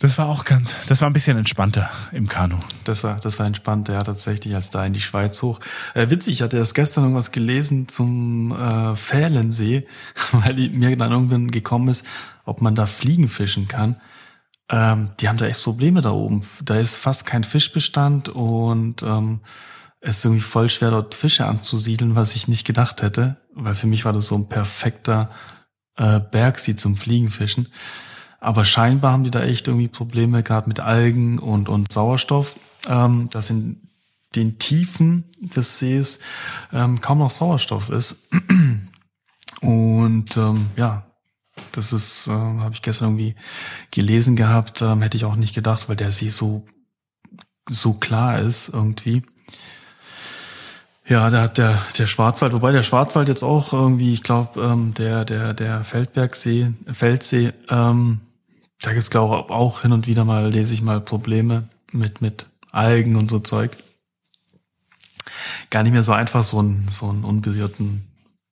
[0.00, 2.58] Das war auch ganz, das war ein bisschen entspannter im Kanu.
[2.84, 5.58] Das war, das war entspannt, ja, tatsächlich, als da in die Schweiz hoch.
[5.94, 9.88] Äh, witzig, ich hatte erst gestern irgendwas gelesen zum äh, Fählensee,
[10.32, 12.06] weil mir dann irgendwann gekommen ist,
[12.44, 13.96] ob man da Fliegen fischen kann.
[14.70, 16.42] Ähm, die haben da echt Probleme da oben.
[16.62, 19.40] Da ist fast kein Fischbestand und ähm,
[20.00, 23.88] es ist irgendwie voll schwer, dort Fische anzusiedeln, was ich nicht gedacht hätte, weil für
[23.88, 25.30] mich war das so ein perfekter
[25.96, 27.68] äh, Bergsee zum Fliegenfischen.
[28.38, 32.56] Aber scheinbar haben die da echt irgendwie Probleme gerade mit Algen und, und Sauerstoff,
[32.88, 33.88] ähm, dass in
[34.36, 36.20] den Tiefen des Sees
[36.72, 38.28] ähm, kaum noch Sauerstoff ist.
[39.60, 41.04] Und ähm, ja,
[41.72, 43.34] das ist, äh, habe ich gestern irgendwie
[43.90, 46.64] gelesen gehabt, ähm, hätte ich auch nicht gedacht, weil der See so,
[47.68, 49.24] so klar ist irgendwie.
[51.08, 54.92] Ja, da hat der, der Schwarzwald, wobei der Schwarzwald jetzt auch irgendwie, ich glaube, ähm,
[54.94, 58.20] der, der, der Feldbergsee, Feldsee, ähm,
[58.80, 62.46] da gibt's glaube ich auch hin und wieder mal, lese ich mal Probleme mit, mit
[62.70, 63.76] Algen und so Zeug.
[65.70, 68.04] Gar nicht mehr so einfach, so einen, so einen unberührten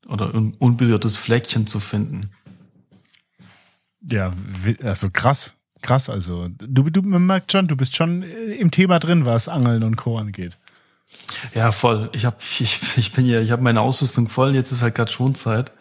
[0.06, 2.30] oder un, unberührtes Fleckchen zu finden.
[4.02, 4.32] Ja,
[4.82, 6.08] also krass, krass.
[6.08, 9.82] Also du, du man merkt schon, du bist schon äh, im Thema drin, was Angeln
[9.82, 10.18] und Co.
[10.18, 10.56] angeht.
[11.54, 12.10] Ja, voll.
[12.12, 14.54] Ich habe ich, ich bin ja, ich habe meine Ausrüstung voll.
[14.54, 15.72] Jetzt ist halt gerade Schonzeit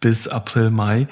[0.00, 1.06] bis April, Mai.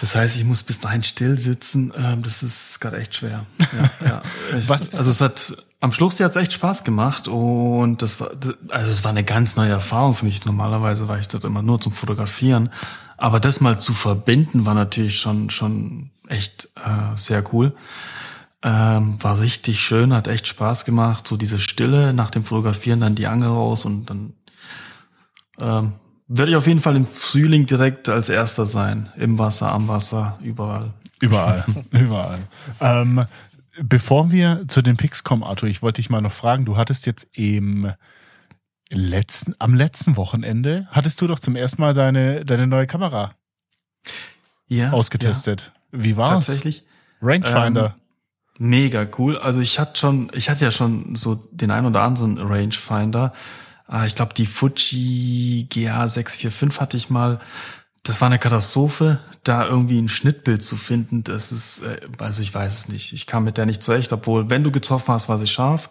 [0.00, 1.92] Das heißt, ich muss bis dahin still sitzen.
[1.96, 3.44] Ähm, das ist gerade echt schwer.
[3.58, 4.22] Ja, ja.
[4.58, 8.30] Ich, Was- Also es hat am Schluss hat es echt Spaß gemacht und das war
[8.68, 10.44] also es war eine ganz neue Erfahrung für mich.
[10.44, 12.68] Normalerweise war ich dort immer nur zum Fotografieren,
[13.16, 17.74] aber das mal zu verbinden war natürlich schon schon echt äh, sehr cool.
[18.62, 21.26] Ähm, war richtig schön, hat echt Spaß gemacht.
[21.26, 24.34] So diese Stille nach dem Fotografieren, dann die Angel raus und dann
[25.58, 25.92] ähm,
[26.32, 29.08] werde ich auf jeden Fall im Frühling direkt als erster sein.
[29.16, 30.92] Im Wasser, am Wasser, überall.
[31.20, 32.38] Überall, überall.
[32.80, 33.24] Ähm,
[33.82, 37.04] bevor wir zu den Picks kommen, Arthur, ich wollte dich mal noch fragen, du hattest
[37.06, 37.92] jetzt im
[38.90, 43.32] letzten, am letzten Wochenende, hattest du doch zum ersten Mal deine, deine neue Kamera
[44.68, 45.72] Ja, ausgetestet.
[45.90, 46.46] Wie Ja, war's?
[46.46, 46.84] tatsächlich.
[47.20, 47.96] Rangefinder.
[48.58, 49.36] Mega cool.
[49.38, 53.32] Also ich hatte schon, ich hatte ja schon so den ein oder anderen Rangefinder.
[53.90, 57.40] Ah, Ich glaube, die Fuji GA645 hatte ich mal.
[58.04, 61.24] Das war eine Katastrophe, da irgendwie ein Schnittbild zu finden.
[61.24, 63.12] Das ist, äh, also ich weiß es nicht.
[63.12, 65.90] Ich kam mit der nicht zurecht, obwohl, wenn du getroffen hast, war sie scharf.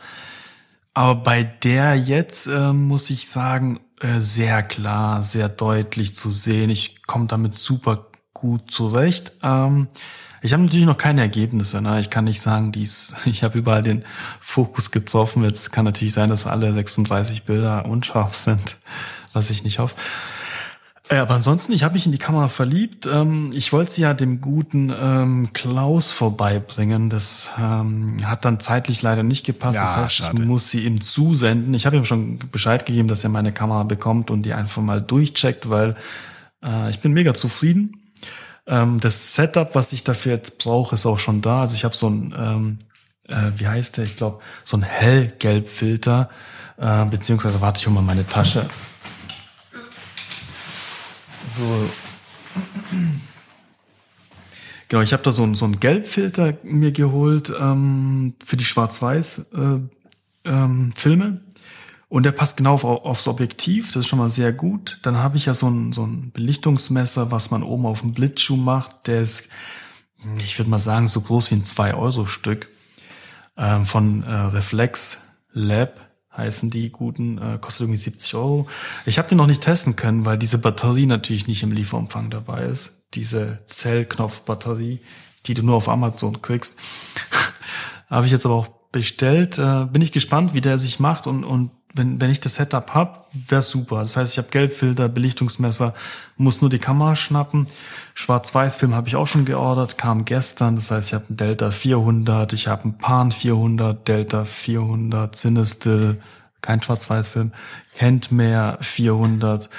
[0.93, 6.70] Aber bei der jetzt äh, muss ich sagen, äh, sehr klar, sehr deutlich zu sehen.
[6.70, 9.34] Ich komme damit super gut zurecht.
[9.43, 9.89] Ähm,
[10.42, 11.82] ich habe natürlich noch keine Ergebnisse.
[11.82, 12.00] Ne?
[12.00, 14.04] Ich kann nicht sagen, dies, ich habe überall den
[14.40, 15.44] Fokus getroffen.
[15.44, 18.78] Jetzt kann natürlich sein, dass alle 36 Bilder unscharf sind,
[19.34, 19.96] was ich nicht hoffe.
[21.10, 23.08] Äh, aber ansonsten, ich habe mich in die Kamera verliebt.
[23.12, 27.10] Ähm, ich wollte sie ja dem guten ähm, Klaus vorbeibringen.
[27.10, 29.78] Das ähm, hat dann zeitlich leider nicht gepasst.
[29.78, 30.42] Ja, das heißt, schade.
[30.42, 31.74] ich muss sie ihm zusenden.
[31.74, 35.02] Ich habe ihm schon Bescheid gegeben, dass er meine Kamera bekommt und die einfach mal
[35.02, 35.96] durchcheckt, weil
[36.64, 37.96] äh, ich bin mega zufrieden.
[38.70, 41.62] Ähm, das Setup, was ich dafür jetzt brauche, ist auch schon da.
[41.62, 42.78] Also ich habe so ein, ähm,
[43.28, 44.06] äh, wie heißt der?
[44.06, 46.30] Ich glaube, so ein Hellgelbfilter.
[46.78, 48.70] Äh, beziehungsweise warte ich hol mal meine Tasche.
[51.58, 51.90] So.
[54.88, 59.48] Genau, ich habe da so einen so einen Gelbfilter mir geholt ähm, für die Schwarz-Weiß
[59.54, 59.80] äh,
[60.46, 61.42] ähm, Filme
[62.10, 63.93] und der passt genau auf, aufs Objektiv.
[63.93, 64.99] Das ist schon mal sehr gut.
[65.03, 68.57] Dann habe ich ja so ein so ein Belichtungsmesser, was man oben auf dem Blitzschuh
[68.57, 69.07] macht.
[69.07, 69.49] Der ist,
[70.43, 72.68] ich würde mal sagen, so groß wie ein 2 Euro Stück
[73.57, 75.20] ähm, von äh, Reflex
[75.51, 78.68] Lab heißen die guten, äh, kostet irgendwie 70 Euro.
[79.05, 82.64] Ich habe den noch nicht testen können, weil diese Batterie natürlich nicht im Lieferumfang dabei
[82.64, 83.03] ist.
[83.14, 85.01] Diese Zellknopfbatterie,
[85.45, 86.76] die du nur auf Amazon kriegst.
[88.10, 89.57] habe ich jetzt aber auch bestellt.
[89.60, 92.94] Äh, bin ich gespannt, wie der sich macht und, und wenn, wenn ich das Setup
[92.94, 94.02] hab, wäre super.
[94.02, 95.96] Das heißt, ich habe Gelbfilter, Belichtungsmesser,
[96.38, 97.66] muss nur die Kamera schnappen.
[98.14, 100.76] Schwarz-Weiß-Film habe ich auch schon geordert, kam gestern.
[100.76, 106.22] Das heißt, ich habe einen Delta 400, ich habe einen Pan 400, Delta 400, Cinestill,
[106.62, 107.54] kein Schwarz-Weiß-Film,
[107.96, 109.70] kennt mehr 400.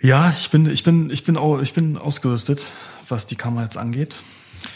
[0.00, 2.70] Ja, ich bin, ich bin, ich bin ich bin ausgerüstet,
[3.06, 4.16] was die Kamera jetzt angeht.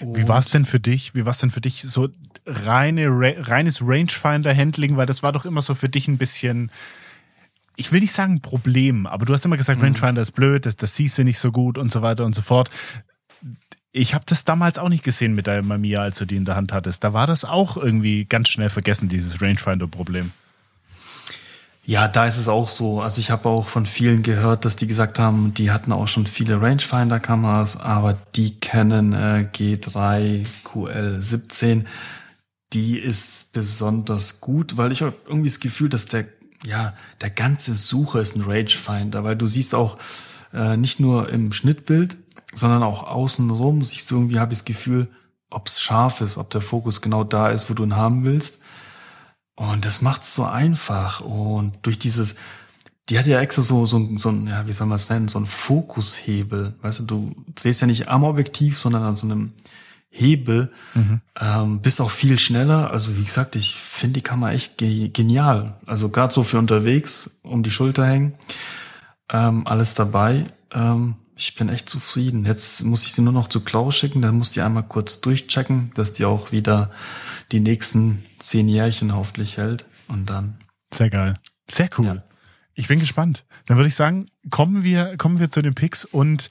[0.01, 1.15] Wie war es denn für dich?
[1.15, 2.09] Wie war es denn für dich so
[2.47, 4.97] reine, reines Rangefinder-Handling?
[4.97, 6.71] Weil das war doch immer so für dich ein bisschen,
[7.77, 9.87] ich will nicht sagen Problem, aber du hast immer gesagt, mhm.
[9.87, 12.43] Rangefinder ist blöd, das, das siehst du nicht so gut und so weiter und so
[12.43, 12.71] fort.
[13.93, 16.57] Ich habe das damals auch nicht gesehen mit deinem Mamiya, als du die in der
[16.57, 17.05] Hand hattest.
[17.05, 20.33] Da war das auch irgendwie ganz schnell vergessen, dieses Rangefinder-Problem.
[21.87, 23.03] Ja, da ist es auch so.
[23.03, 26.27] Also ich habe auch von vielen gehört, dass die gesagt haben, die hatten auch schon
[26.27, 31.85] viele Rangefinder-Kameras, aber die Canon äh, G3 QL17,
[32.73, 36.25] die ist besonders gut, weil ich habe irgendwie das Gefühl, dass der
[36.65, 39.99] ja der ganze Sucher ist ein Rangefinder, weil du siehst auch
[40.55, 42.17] äh, nicht nur im Schnittbild,
[42.55, 45.09] sondern auch außenrum siehst du irgendwie, habe ich das Gefühl,
[45.51, 48.61] ob es scharf ist, ob der Fokus genau da ist, wo du ihn haben willst.
[49.57, 51.21] Und das macht's so einfach.
[51.21, 52.35] Und durch dieses,
[53.09, 55.39] die hat ja extra so, so, so ein, ja, wie soll man es nennen, so
[55.39, 56.75] ein Fokushebel.
[56.83, 59.53] Weißt du, du drehst ja nicht am Objektiv, sondern an so einem
[60.17, 61.21] Hebel, mhm.
[61.41, 62.91] ähm, bist auch viel schneller.
[62.93, 65.77] Also wie gesagt, ich finde die Kamera echt ge genial.
[65.87, 68.35] Also gerade so für unterwegs, um die Schulter hängen,
[69.33, 70.47] ähm, alles dabei.
[70.73, 72.47] Ähm, ich bin echt zufrieden.
[72.47, 75.91] Jetzt muss ich sie nur noch zu Klaus schicken, dann muss die einmal kurz durchchecken,
[75.97, 76.93] dass die auch wieder
[77.53, 80.59] die nächsten zehn Jährchen hoffentlich hält und dann.
[80.93, 81.35] Sehr geil.
[81.71, 82.07] Sehr cool.
[82.07, 82.25] Ja.
[82.75, 83.45] Ich bin gespannt.
[83.67, 86.51] Dann würde ich sagen, kommen wir, kommen wir zu den Picks und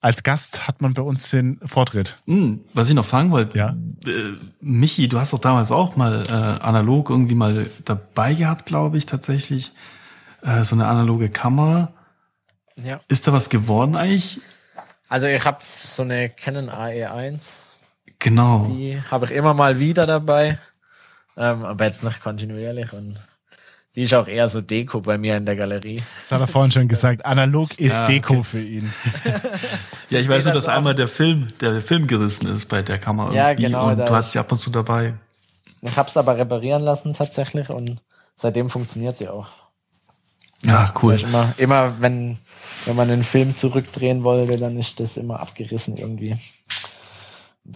[0.00, 2.16] als Gast hat man bei uns den Vortritt.
[2.26, 3.76] Hm, was ich noch fragen wollte, ja?
[4.04, 6.32] Äh, Michi, du hast doch damals auch mal äh,
[6.62, 9.72] analog irgendwie mal dabei gehabt, glaube ich, tatsächlich.
[10.42, 11.92] Äh, so eine analoge Kamera.
[12.82, 13.00] Ja.
[13.06, 14.40] Ist da was geworden eigentlich?
[15.08, 17.38] Also ich habe so eine Canon AE1
[18.22, 18.70] Genau.
[18.74, 20.58] Die habe ich immer mal wieder dabei,
[21.36, 23.18] ähm, aber jetzt nicht kontinuierlich und
[23.96, 26.02] die ist auch eher so Deko bei mir in der Galerie.
[26.20, 27.26] Das hat er vorhin schon gesagt.
[27.26, 28.44] Analog ist ja, Deko okay.
[28.44, 28.92] für ihn.
[30.08, 33.34] ja, ich weiß nur, dass einmal der Film, der Film gerissen ist bei der Kamera.
[33.34, 33.88] Ja, genau.
[33.88, 35.14] Und du hast sie ab und zu dabei.
[35.82, 38.00] Ich habe es aber reparieren lassen tatsächlich und
[38.36, 39.48] seitdem funktioniert sie auch.
[40.64, 41.20] Ja, cool.
[41.20, 42.38] Immer, immer wenn,
[42.86, 46.38] wenn man einen Film zurückdrehen wollte, dann ist das immer abgerissen irgendwie.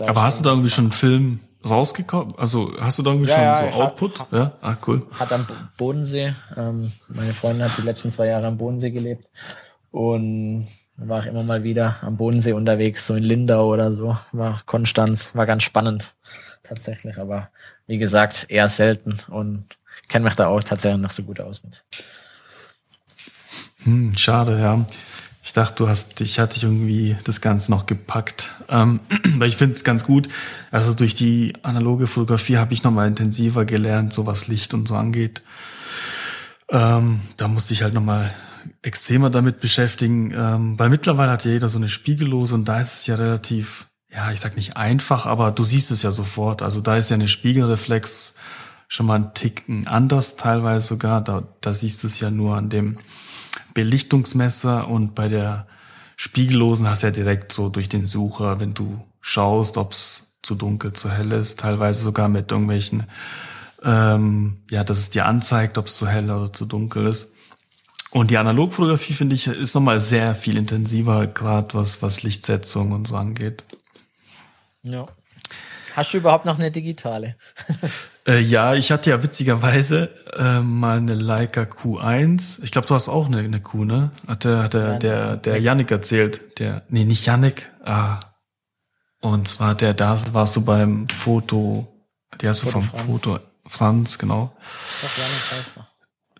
[0.06, 2.34] Aber hast du da irgendwie schon einen Film rausgekommen?
[2.36, 4.20] Also hast du da irgendwie ja, schon ja, so Output?
[4.20, 5.06] Hat, ja, ah, cool.
[5.18, 6.34] Hat am Bodensee.
[6.56, 9.26] Ähm, meine Freundin hat die letzten zwei Jahre am Bodensee gelebt
[9.90, 14.16] und war ich immer mal wieder am Bodensee unterwegs, so in Lindau oder so.
[14.32, 16.14] War Konstanz, war ganz spannend
[16.62, 17.50] tatsächlich, aber
[17.86, 19.76] wie gesagt eher selten und
[20.08, 21.84] kenne mich da auch tatsächlich noch so gut aus mit.
[23.84, 24.84] Hm, schade, ja.
[25.46, 28.56] Ich dachte, du hast, ich hatte dich irgendwie das Ganze noch gepackt.
[28.68, 28.98] Ähm,
[29.38, 30.28] weil ich finde es ganz gut.
[30.72, 34.96] Also durch die analoge Fotografie habe ich nochmal intensiver gelernt, so was Licht und so
[34.96, 35.42] angeht.
[36.68, 38.34] Ähm, da musste ich halt nochmal
[38.82, 42.94] extremer damit beschäftigen, ähm, weil mittlerweile hat ja jeder so eine Spiegellose und da ist
[42.94, 46.60] es ja relativ, ja, ich sag nicht einfach, aber du siehst es ja sofort.
[46.60, 48.34] Also da ist ja eine Spiegelreflex
[48.88, 51.20] schon mal ein Ticken anders teilweise sogar.
[51.20, 52.98] Da, da siehst du es ja nur an dem
[53.76, 55.66] Belichtungsmesser und bei der
[56.16, 60.54] Spiegellosen hast du ja direkt so durch den Sucher, wenn du schaust, ob es zu
[60.54, 63.04] dunkel, zu hell ist, teilweise sogar mit irgendwelchen,
[63.84, 67.28] ähm, ja, dass es dir anzeigt, ob es zu hell oder zu dunkel ist.
[68.12, 73.06] Und die Analogfotografie, finde ich, ist nochmal sehr viel intensiver, gerade was, was Lichtsetzung und
[73.06, 73.62] so angeht.
[74.82, 75.06] Ja.
[75.96, 77.36] Hast du überhaupt noch eine digitale?
[78.28, 82.64] Äh, ja, ich hatte ja witzigerweise äh, mal eine Leica Q1.
[82.64, 84.10] Ich glaube, du hast auch eine, eine Q, ne?
[84.26, 86.58] Hat der, hat der, der, der Yannick erzählt.
[86.58, 87.70] Der, nee, nicht Yannick.
[87.84, 88.18] Ah.
[89.20, 91.86] Und zwar der, da warst du beim Foto,
[92.40, 92.82] die hast du vom.
[92.82, 94.56] Foto Franz, genau.
[95.02, 95.80] Doch, Yannick heißt.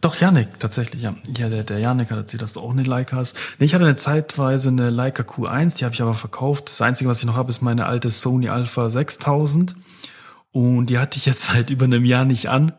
[0.03, 1.15] Doch, Yannick, tatsächlich, ja.
[1.39, 3.37] Ja, der, der Yannick hat erzählt, dass du auch eine Leica hast.
[3.59, 6.69] Nee, ich hatte eine zeitweise eine Leica Q1, die habe ich aber verkauft.
[6.69, 9.75] Das Einzige, was ich noch habe, ist meine alte Sony Alpha 6000.
[10.53, 12.73] Und die hatte ich jetzt seit über einem Jahr nicht an.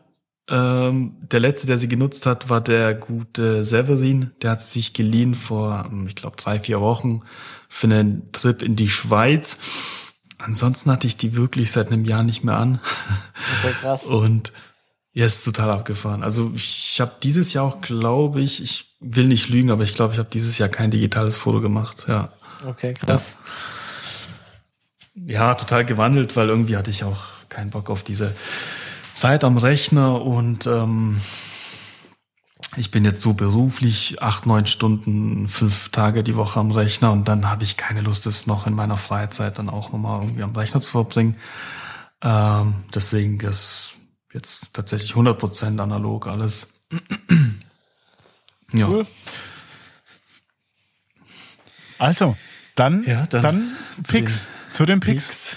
[0.50, 4.30] Ähm, der letzte, der sie genutzt hat, war der gute Severin.
[4.40, 7.22] Der hat sich geliehen vor, hm, ich glaube, drei, vier Wochen
[7.68, 9.58] für einen Trip in die Schweiz.
[10.38, 12.80] Ansonsten hatte ich die wirklich seit einem Jahr nicht mehr an.
[13.60, 14.04] Okay, krass.
[14.06, 14.52] Und
[15.18, 16.22] Ja, ist total abgefahren.
[16.22, 20.12] Also ich habe dieses Jahr auch, glaube ich, ich will nicht lügen, aber ich glaube,
[20.12, 22.04] ich habe dieses Jahr kein digitales Foto gemacht.
[22.06, 22.28] Ja.
[22.64, 23.34] Okay, krass.
[25.16, 25.48] Ja.
[25.48, 28.32] ja, total gewandelt, weil irgendwie hatte ich auch keinen Bock auf diese
[29.12, 31.20] Zeit am Rechner und ähm,
[32.76, 37.26] ich bin jetzt so beruflich acht, neun Stunden, fünf Tage die Woche am Rechner und
[37.26, 40.54] dann habe ich keine Lust, das noch in meiner Freizeit dann auch nochmal irgendwie am
[40.54, 41.38] Rechner zu verbringen.
[42.22, 43.97] Ähm, deswegen das
[44.32, 46.80] jetzt tatsächlich 100% analog alles.
[48.72, 48.88] ja.
[48.88, 49.06] Cool.
[51.98, 52.36] Also,
[52.74, 53.76] dann, ja, dann, dann
[54.08, 55.56] Picks, zu den Picks.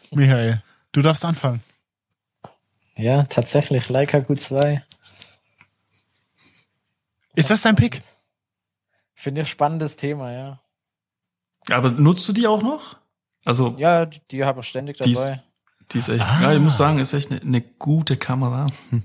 [0.00, 0.12] Picks.
[0.12, 0.62] Michael,
[0.92, 1.62] du darfst anfangen.
[2.96, 4.82] Ja, tatsächlich, Leica Q2.
[7.34, 8.02] Ist das dein Pick?
[9.14, 10.60] Finde ich spannendes Thema, ja.
[11.70, 12.98] Aber nutzt du die auch noch?
[13.44, 15.40] Also ja, die, die habe ich ständig dabei.
[15.92, 16.42] Die ist, echt, ah.
[16.42, 18.66] ja, ich muss sagen, ist echt eine, eine gute Kamera.
[18.90, 19.02] Hm.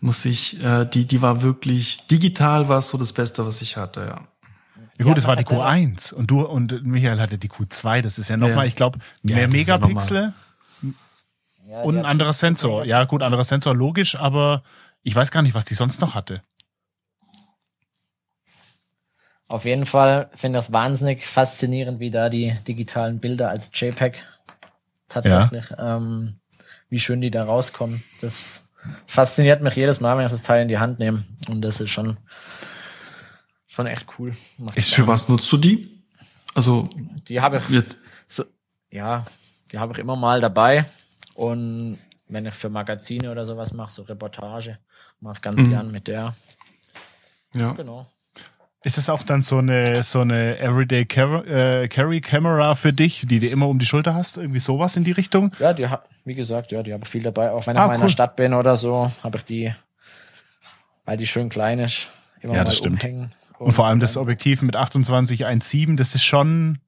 [0.00, 4.00] Muss ich, äh, die, die war wirklich digital, war so das Beste, was ich hatte,
[4.00, 4.28] ja.
[4.98, 8.00] Ja gut, es war die Q1 und du und Michael hatte die Q2.
[8.00, 8.64] Das ist ja nochmal, ja.
[8.64, 10.32] ich glaube, mehr ja, Megapixel
[11.68, 12.84] ja, und ein anderer Sensor.
[12.84, 14.62] Ja gut, anderer Sensor, logisch, aber
[15.02, 16.40] ich weiß gar nicht, was die sonst noch hatte.
[19.48, 24.24] Auf jeden Fall finde ich das wahnsinnig faszinierend, wie da die digitalen Bilder als JPEG
[25.08, 25.96] tatsächlich, ja.
[25.96, 26.36] ähm,
[26.88, 28.02] wie schön die da rauskommen.
[28.20, 28.68] Das
[29.06, 31.24] fasziniert mich jedes Mal, wenn ich das Teil in die Hand nehme.
[31.48, 32.16] Und das ist schon,
[33.66, 34.36] schon echt cool.
[34.58, 36.04] Macht ist für was nutzt du die?
[36.54, 36.88] Also
[37.28, 37.96] die habe ich jetzt.
[38.26, 38.44] So,
[38.92, 39.26] ja,
[39.72, 40.86] die habe ich immer mal dabei.
[41.34, 41.98] Und
[42.28, 44.78] wenn ich für Magazine oder sowas mache, so Reportage,
[45.20, 45.68] mache ich ganz mhm.
[45.68, 46.34] gern mit der.
[47.54, 47.72] Ja.
[47.72, 48.06] Genau.
[48.86, 53.40] Ist es auch dann so eine so eine Everyday äh, Carry Camera für dich, die
[53.40, 54.36] du immer um die Schulter hast?
[54.36, 55.50] Irgendwie sowas in die Richtung?
[55.58, 55.88] Ja, die
[56.24, 57.50] wie gesagt, ja, die habe ich viel dabei.
[57.50, 59.74] Auch wenn ich ah, mal in der Stadt bin oder so, habe ich die,
[61.04, 62.06] weil die schön klein ist,
[62.42, 63.02] immer ja, das stimmt.
[63.02, 63.32] umhängen.
[63.58, 66.78] Und, und vor allem das Objektiv mit 28 1.7, das ist schon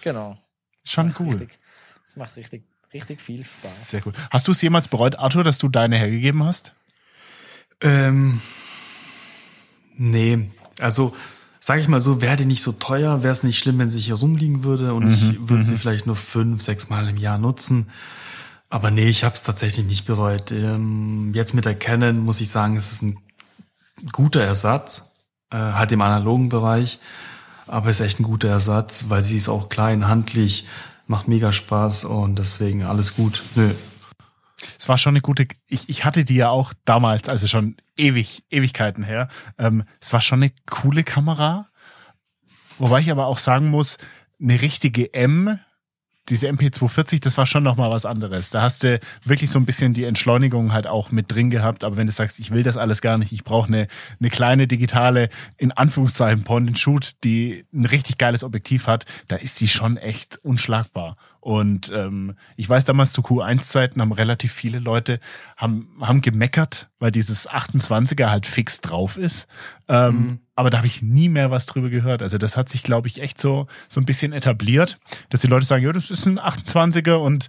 [0.00, 0.38] genau
[0.84, 1.30] schon cool.
[1.30, 1.58] Richtig,
[2.04, 2.62] das macht richtig
[2.94, 3.90] richtig viel Spaß.
[3.90, 4.14] Sehr gut.
[4.30, 6.72] Hast du es jemals bereut, Arthur, dass du deine hergegeben hast?
[7.80, 8.40] Ähm,
[9.96, 11.14] nee, also
[11.60, 14.00] sage ich mal so, wäre die nicht so teuer, wäre es nicht schlimm, wenn sie
[14.00, 15.78] hier rumliegen würde und mhm, ich würde sie mhm.
[15.78, 17.86] vielleicht nur fünf, sechs Mal im Jahr nutzen.
[18.68, 20.50] Aber nee, ich habe es tatsächlich nicht bereut.
[20.50, 23.18] Ähm, jetzt mit der Canon muss ich sagen, es ist ein
[24.12, 25.16] guter Ersatz,
[25.50, 26.98] äh, halt im analogen Bereich,
[27.66, 30.66] aber ist echt ein guter Ersatz, weil sie ist auch klein, handlich,
[31.06, 33.40] macht mega Spaß und deswegen alles gut.
[33.54, 33.70] Nö,
[34.78, 38.44] es war schon eine gute, ich, ich hatte die ja auch damals, also schon ewig,
[38.50, 39.28] Ewigkeiten her.
[39.58, 41.68] Ähm, es war schon eine coole Kamera.
[42.78, 43.98] Wobei ich aber auch sagen muss,
[44.40, 45.58] eine richtige M
[46.28, 48.50] diese MP240, das war schon nochmal was anderes.
[48.50, 51.82] Da hast du wirklich so ein bisschen die Entschleunigung halt auch mit drin gehabt.
[51.82, 53.88] Aber wenn du sagst, ich will das alles gar nicht, ich brauche eine,
[54.20, 59.68] eine kleine digitale, in Anführungszeichen, Point-and-Shoot, die ein richtig geiles Objektiv hat, da ist die
[59.68, 61.16] schon echt unschlagbar.
[61.40, 65.18] Und ähm, ich weiß damals zu Q1-Zeiten haben relativ viele Leute
[65.56, 69.48] haben, haben gemeckert, weil dieses 28er halt fix drauf ist.
[69.88, 70.38] Ähm, mhm.
[70.62, 72.22] Aber da habe ich nie mehr was drüber gehört.
[72.22, 74.96] Also das hat sich, glaube ich, echt so, so ein bisschen etabliert,
[75.28, 77.48] dass die Leute sagen, ja, das ist ein 28er und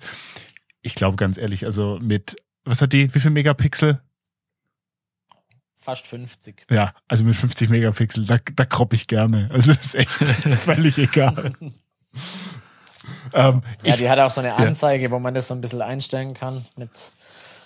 [0.82, 2.36] ich glaube ganz ehrlich, also mit,
[2.66, 4.02] was hat die, wie viel Megapixel?
[5.76, 6.66] Fast 50.
[6.72, 9.48] Ja, also mit 50 Megapixel, da, da kropp ich gerne.
[9.54, 11.54] Also das ist echt völlig egal.
[13.32, 15.12] Ähm, ja, ich, die hat auch so eine Anzeige, ja.
[15.12, 16.90] wo man das so ein bisschen einstellen kann mit,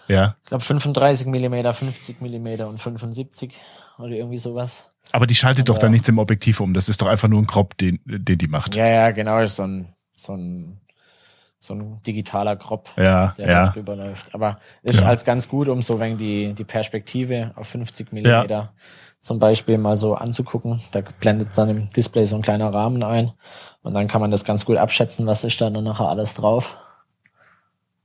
[0.10, 0.36] ja.
[0.44, 3.58] ich glaube 35 Millimeter, 50 Millimeter und 75
[3.98, 4.88] oder irgendwie sowas.
[5.12, 6.74] Aber die schaltet Aber, doch dann nichts im Objektiv um.
[6.74, 8.76] Das ist doch einfach nur ein Crop, den, den die macht.
[8.76, 9.46] Ja, ja, genau.
[9.46, 10.82] So ein, so ein,
[11.60, 13.66] so ein digitaler Crop, ja, der ja.
[13.66, 14.34] da drüber läuft.
[14.36, 15.08] Aber ist ja.
[15.08, 18.74] als ganz gut, um so wenn die, die Perspektive auf 50 Millimeter ja.
[19.22, 20.82] zum Beispiel mal so anzugucken.
[20.92, 23.32] Da blendet dann im Display so ein kleiner Rahmen ein.
[23.82, 26.78] Und dann kann man das ganz gut abschätzen, was ist da dann nachher alles drauf.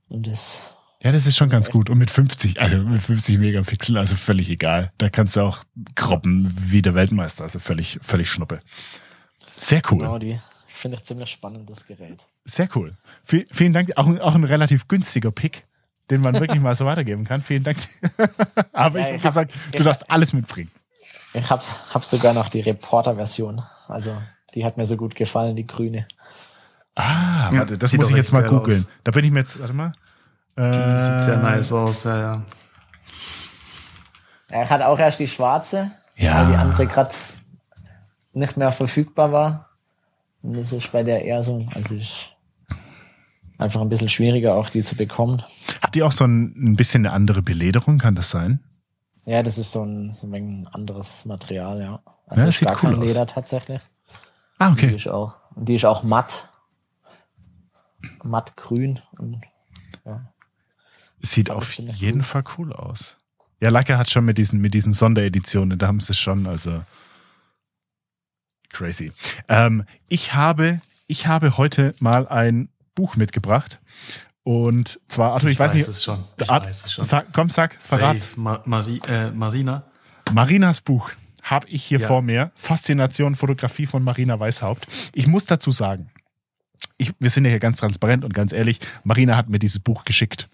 [0.08, 0.74] Und das.
[1.02, 1.90] Ja, das ist schon ganz gut.
[1.90, 4.92] Und mit 50, also mit 50 Megapixel, also völlig egal.
[4.98, 5.58] Da kannst du auch
[5.96, 8.60] kroppen wie der Weltmeister, also völlig, völlig schnuppe.
[9.58, 9.98] Sehr cool.
[9.98, 10.38] Genau, die
[10.68, 12.20] finde ich ziemlich spannend, das Gerät.
[12.44, 12.96] Sehr cool.
[13.24, 13.90] V vielen Dank.
[13.96, 15.64] Auch, auch ein relativ günstiger Pick,
[16.10, 17.42] den man wirklich mal so weitergeben kann.
[17.42, 17.78] Vielen Dank.
[18.72, 20.70] Aber ja, ich habe gesagt, du darfst alles mitbringen.
[21.34, 23.62] Ich habe hab sogar noch die Reporter-Version.
[23.88, 24.16] Also
[24.54, 26.06] die hat mir so gut gefallen, die grüne.
[26.94, 28.86] Ah, ja, warte, das muss ich jetzt mal googeln.
[29.02, 29.92] Da bin ich mir jetzt, warte mal.
[30.58, 32.42] Die äh, sieht sehr nice aus, ja, ja.
[34.48, 36.40] Er hat auch erst die schwarze, ja.
[36.40, 37.14] weil die andere gerade
[38.34, 39.68] nicht mehr verfügbar war.
[40.42, 42.36] Und das ist bei der eher so, also ich,
[43.58, 45.42] einfach ein bisschen schwieriger, auch die zu bekommen.
[45.80, 48.60] Hat die auch so ein, ein bisschen eine andere Belederung, kann das sein?
[49.24, 52.00] Ja, das ist so ein, so ein anderes Material, ja.
[52.26, 53.06] Also Ja, das ist sieht gar cool kein aus.
[53.06, 53.80] Leder tatsächlich.
[54.58, 54.96] Ah, Die okay.
[54.96, 56.48] ist auch, und die ist auch matt.
[58.22, 59.00] Mattgrün.
[59.18, 59.42] Und,
[60.04, 60.31] ja.
[61.22, 62.22] Sieht Aber auf jeden cool.
[62.24, 63.16] Fall cool aus.
[63.60, 66.82] Ja, Leica hat schon mit diesen, mit diesen Sondereditionen, da haben sie es schon, also
[68.70, 69.12] crazy.
[69.48, 73.80] Ähm, ich habe, ich habe heute mal ein Buch mitgebracht.
[74.44, 75.86] Und zwar, Arthur, ich, weiß nicht.
[75.86, 76.24] es schon.
[76.40, 77.04] Ich Art- weiß es schon.
[77.04, 78.20] Sag, komm, sag, verrat.
[78.20, 78.40] Safe.
[78.40, 79.84] Ma Mari äh, Marina.
[80.32, 81.10] Marinas Buch
[81.42, 82.08] habe ich hier Ja.
[82.08, 82.50] vor mir.
[82.56, 84.88] Faszination Fotografie von Marina Weishaupt.
[85.14, 86.10] Ich muss dazu sagen,
[86.98, 90.04] ich, wir sind ja hier ganz transparent und ganz ehrlich, Marina hat mir dieses Buch
[90.04, 90.48] geschickt.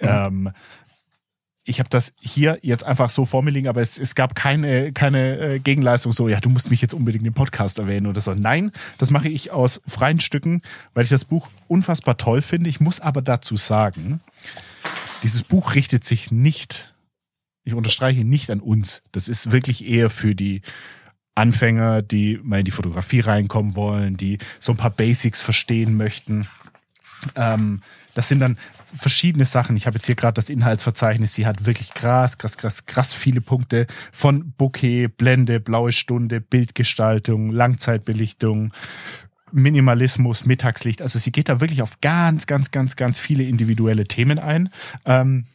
[0.00, 0.50] Ähm,
[1.64, 4.92] ich habe das hier jetzt einfach so vor mir liegen, aber es, es gab keine,
[4.92, 8.34] keine äh, Gegenleistung, so, ja, du musst mich jetzt unbedingt im Podcast erwähnen oder so.
[8.34, 10.62] Nein, das mache ich aus freien Stücken,
[10.94, 12.70] weil ich das Buch unfassbar toll finde.
[12.70, 14.20] Ich muss aber dazu sagen,
[15.22, 16.94] dieses Buch richtet sich nicht,
[17.62, 19.02] ich unterstreiche nicht an uns.
[19.12, 20.62] Das ist wirklich eher für die
[21.34, 26.48] Anfänger, die mal in die Fotografie reinkommen wollen, die so ein paar Basics verstehen möchten.
[27.36, 27.82] Ähm,
[28.14, 28.58] das sind dann
[28.94, 29.76] verschiedene Sachen.
[29.76, 31.34] Ich habe jetzt hier gerade das Inhaltsverzeichnis.
[31.34, 37.50] Sie hat wirklich krass, krass, krass, krass viele Punkte von Bouquet, Blende, blaue Stunde, Bildgestaltung,
[37.50, 38.72] Langzeitbelichtung,
[39.52, 41.02] Minimalismus, Mittagslicht.
[41.02, 44.70] Also sie geht da wirklich auf ganz, ganz, ganz, ganz viele individuelle Themen ein
[45.04, 45.46] ähm,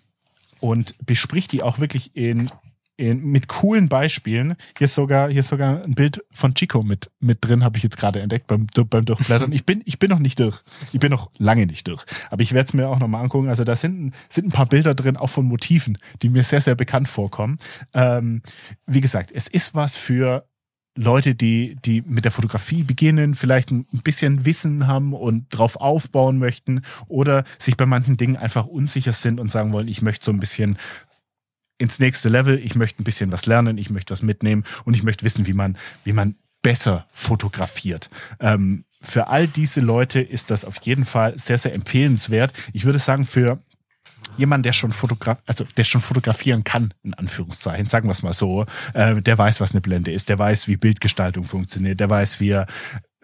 [0.59, 2.49] und bespricht die auch wirklich in,
[2.97, 4.55] in mit coolen Beispielen.
[4.77, 7.83] Hier ist sogar hier ist sogar ein Bild von Chico mit mit drin, habe ich
[7.83, 9.51] jetzt gerade entdeckt beim beim Durchblättern.
[9.51, 10.63] Ich bin ich bin noch nicht durch.
[10.93, 13.49] Ich bin noch lange nicht durch, aber ich werde es mir auch noch mal angucken.
[13.49, 16.75] Also da sind sind ein paar Bilder drin, auch von Motiven, die mir sehr sehr
[16.75, 17.57] bekannt vorkommen.
[17.93, 18.41] Ähm,
[18.85, 20.47] wie gesagt, es ist was für
[20.97, 26.37] Leute, die, die mit der Fotografie beginnen, vielleicht ein bisschen Wissen haben und drauf aufbauen
[26.39, 30.31] möchten oder sich bei manchen Dingen einfach unsicher sind und sagen wollen, ich möchte so
[30.31, 30.77] ein bisschen
[31.77, 35.03] ins nächste Level, ich möchte ein bisschen was lernen, ich möchte was mitnehmen und ich
[35.03, 38.09] möchte wissen, wie man, wie man besser fotografiert.
[38.39, 42.53] Ähm, für all diese Leute ist das auf jeden Fall sehr, sehr empfehlenswert.
[42.73, 43.59] Ich würde sagen, für
[44.37, 48.33] jemand, der schon fotograf, also der schon fotografieren kann, in Anführungszeichen, sagen wir es mal
[48.33, 52.39] so, äh, der weiß, was eine Blende ist, der weiß, wie Bildgestaltung funktioniert, der weiß,
[52.39, 52.65] wie er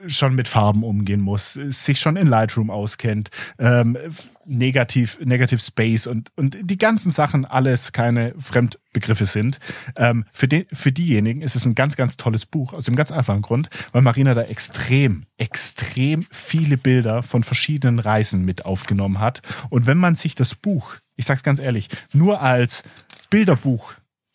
[0.08, 3.30] schon mit Farben umgehen muss, sich schon in Lightroom auskennt,
[3.60, 3.98] ähm,
[4.46, 9.60] negativ, negative Space und, und die ganzen Sachen alles keine Fremdbegriffe sind.
[9.96, 13.12] Ähm, für, den, für diejenigen ist es ein ganz, ganz tolles Buch, aus dem ganz
[13.12, 19.42] einfachen Grund, weil Marina da extrem, extrem viele Bilder von verschiedenen Reisen mit aufgenommen hat.
[19.70, 22.84] Und wenn man sich das Buch, ich sag's ganz ehrlich, nur als
[23.30, 23.94] Bilderbuch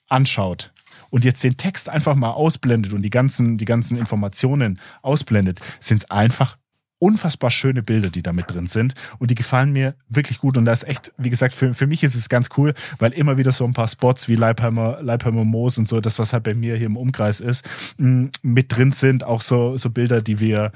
[0.09, 0.73] anschaut,
[1.17, 6.03] und jetzt den Text einfach mal ausblendet und die ganzen, die ganzen Informationen ausblendet, sind
[6.03, 6.59] es einfach
[6.99, 8.93] unfassbar schöne Bilder, die da mit drin sind.
[9.19, 10.59] Und die gefallen mir wirklich gut.
[10.59, 13.39] Und das ist echt, wie gesagt, für, für mich ist es ganz cool, weil immer
[13.39, 16.55] wieder so ein paar Spots wie Leipheimer, Leipheimer Moos und so, das, was halt bei
[16.55, 19.25] mir hier im Umkreis ist, mh, mit drin sind.
[19.25, 20.71] Auch so, so Bilder, die wir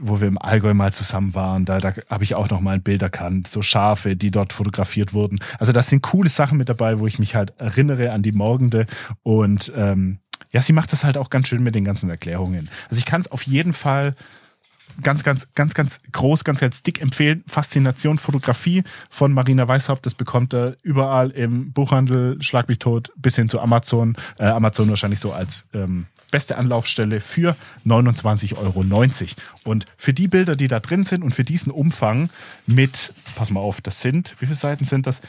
[0.00, 2.82] wo wir im Allgäu mal zusammen waren, da, da habe ich auch noch mal ein
[2.82, 5.38] Bild erkannt, so Schafe, die dort fotografiert wurden.
[5.58, 8.86] Also das sind coole Sachen mit dabei, wo ich mich halt erinnere an die Morgende
[9.22, 10.18] und ähm,
[10.52, 12.68] ja, sie macht das halt auch ganz schön mit den ganzen Erklärungen.
[12.88, 14.14] Also ich kann es auf jeden Fall
[15.02, 17.44] ganz, ganz, ganz, ganz groß, ganz, ganz dick empfehlen.
[17.46, 20.06] Faszination Fotografie von Marina Weishaupt.
[20.06, 24.16] Das bekommt er überall im Buchhandel, Schlag mich tot, bis hin zu Amazon.
[24.38, 27.56] Äh, Amazon wahrscheinlich so als ähm, beste Anlaufstelle für
[27.86, 28.84] 29,90 Euro.
[29.64, 32.30] Und für die Bilder, die da drin sind und für diesen Umfang
[32.66, 35.22] mit, pass mal auf, das sind, wie viele Seiten sind das?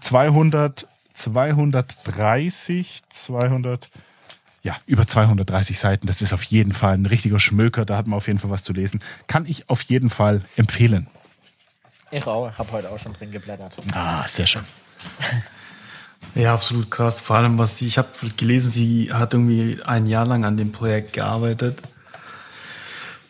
[0.00, 3.90] 200, 230, 200,
[4.62, 6.06] ja, über 230 Seiten.
[6.06, 7.84] Das ist auf jeden Fall ein richtiger Schmöker.
[7.84, 9.00] Da hat man auf jeden Fall was zu lesen.
[9.26, 11.06] Kann ich auf jeden Fall empfehlen.
[12.10, 13.76] Ich auch, habe heute auch schon drin geblättert.
[13.92, 14.62] Ah, sehr schön.
[16.34, 17.20] Ja, absolut krass.
[17.20, 20.70] Vor allem, was sie, ich habe gelesen, sie hat irgendwie ein Jahr lang an dem
[20.72, 21.82] Projekt gearbeitet,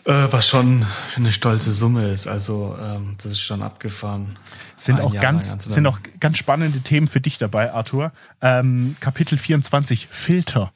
[0.04, 0.84] äh, was schon
[1.16, 2.26] eine stolze Summe ist.
[2.26, 4.36] Also ähm, das ist schon abgefahren.
[4.76, 8.12] Sind Ein auch Jahr ganz, sind auch ganz spannende Themen für dich dabei, Arthur.
[8.42, 10.72] Ähm, Kapitel 24, Filter.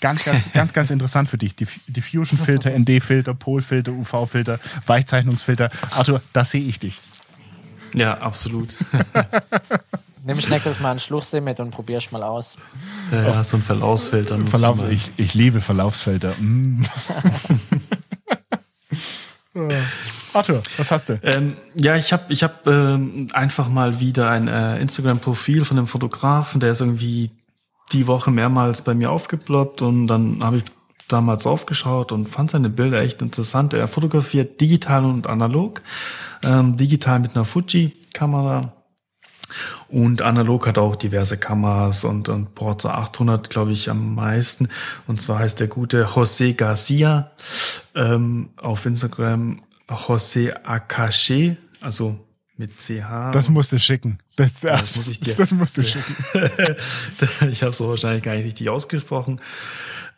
[0.00, 1.54] Ganz, ganz, ganz, ganz interessant für dich.
[1.54, 5.70] Diff- Diffusion-Filter, ND-Filter, Polfilter, UV-Filter, Weichzeichnungsfilter.
[5.90, 7.00] Arthur, da sehe ich dich.
[7.92, 8.74] Ja, absolut.
[10.24, 12.56] Nimm ich nächstes Mal einen Schluchsee mit und probier's mal aus.
[13.10, 14.36] ja, ja, so ein Verlaufsfilter.
[14.36, 16.34] muss Verlauf, ich, ich liebe Verlaufsfelder.
[16.38, 16.82] Mm.
[20.32, 21.18] Arthur, was hast du?
[21.22, 25.86] Ähm, ja, ich habe ich hab, ähm, einfach mal wieder ein äh, Instagram-Profil von einem
[25.86, 27.30] Fotografen, der ist irgendwie
[27.92, 30.64] die Woche mehrmals bei mir aufgeploppt und dann habe ich
[31.08, 33.72] damals aufgeschaut und fand seine Bilder echt interessant.
[33.72, 35.82] Er fotografiert digital und analog.
[36.44, 38.72] Ähm, digital mit einer Fuji-Kamera
[39.90, 44.68] und analog hat auch diverse Kameras und, und Porta 800, glaube ich, am meisten.
[45.06, 47.32] Und zwar heißt der gute José Garcia
[47.94, 52.18] ähm, auf Instagram José Akache, also
[52.56, 53.32] mit CH.
[53.32, 54.18] Das musst du schicken.
[54.36, 55.34] Das, ja, das muss ich dir.
[55.34, 56.14] Das musst du schicken.
[57.50, 59.40] ich habe so wahrscheinlich gar nicht richtig ausgesprochen.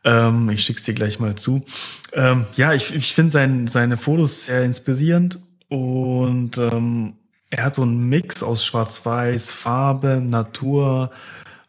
[0.05, 1.65] Ähm, ich schick's dir gleich mal zu.
[2.13, 7.15] Ähm, ja, ich, ich finde sein, seine Fotos sehr inspirierend und ähm,
[7.53, 11.11] er hat so einen Mix aus Schwarz-Weiß, Farbe, Natur,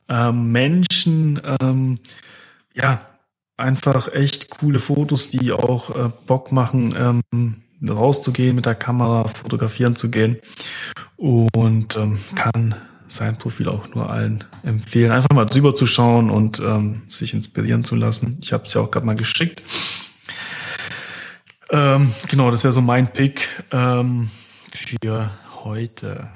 [0.07, 1.99] ähm, Menschen, ähm,
[2.73, 3.01] ja,
[3.57, 9.97] einfach echt coole Fotos, die auch äh, Bock machen, ähm, rauszugehen mit der Kamera, fotografieren
[9.97, 10.37] zu gehen
[11.17, 12.75] und ähm, kann
[13.09, 17.83] sein Profil auch nur allen empfehlen, einfach mal drüber zu schauen und ähm, sich inspirieren
[17.83, 18.37] zu lassen.
[18.41, 19.61] Ich habe es ja auch gerade mal geschickt.
[21.71, 24.29] Ähm, genau, das wäre so mein Pick ähm,
[24.69, 25.29] für
[25.63, 26.29] heute.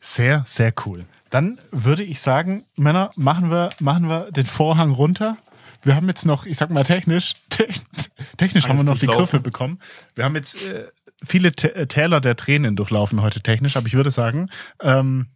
[0.00, 1.06] Sehr, sehr cool.
[1.30, 5.36] Dann würde ich sagen, Männer, machen wir, machen wir den Vorhang runter.
[5.82, 7.34] Wir haben jetzt noch, ich sag mal technisch,
[8.36, 9.80] technisch haben wir noch die Kurve bekommen.
[10.14, 10.86] Wir haben jetzt äh,
[11.22, 14.48] viele äh, Täler der Tränen durchlaufen heute technisch, aber ich würde sagen,
[14.80, 15.26] ähm,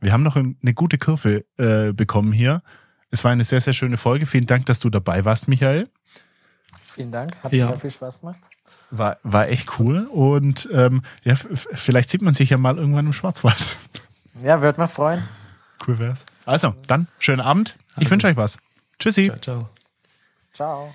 [0.00, 2.62] wir haben noch eine gute Kurve äh, bekommen hier.
[3.10, 4.26] Es war eine sehr, sehr schöne Folge.
[4.26, 5.88] Vielen Dank, dass du dabei warst, Michael.
[6.84, 7.68] Vielen Dank, hat ja.
[7.68, 8.40] sehr viel Spaß gemacht.
[8.90, 13.12] War, war echt cool und ähm, ja, vielleicht sieht man sich ja mal irgendwann im
[13.12, 13.76] Schwarzwald.
[14.42, 15.22] Ja, wird mich freuen.
[15.86, 16.24] Cool wär's.
[16.46, 17.76] Also, dann schönen Abend.
[17.92, 18.10] Ich also.
[18.12, 18.58] wünsche euch was.
[18.98, 19.26] Tschüssi.
[19.26, 19.68] Ciao, ciao.
[20.52, 20.94] Ciao.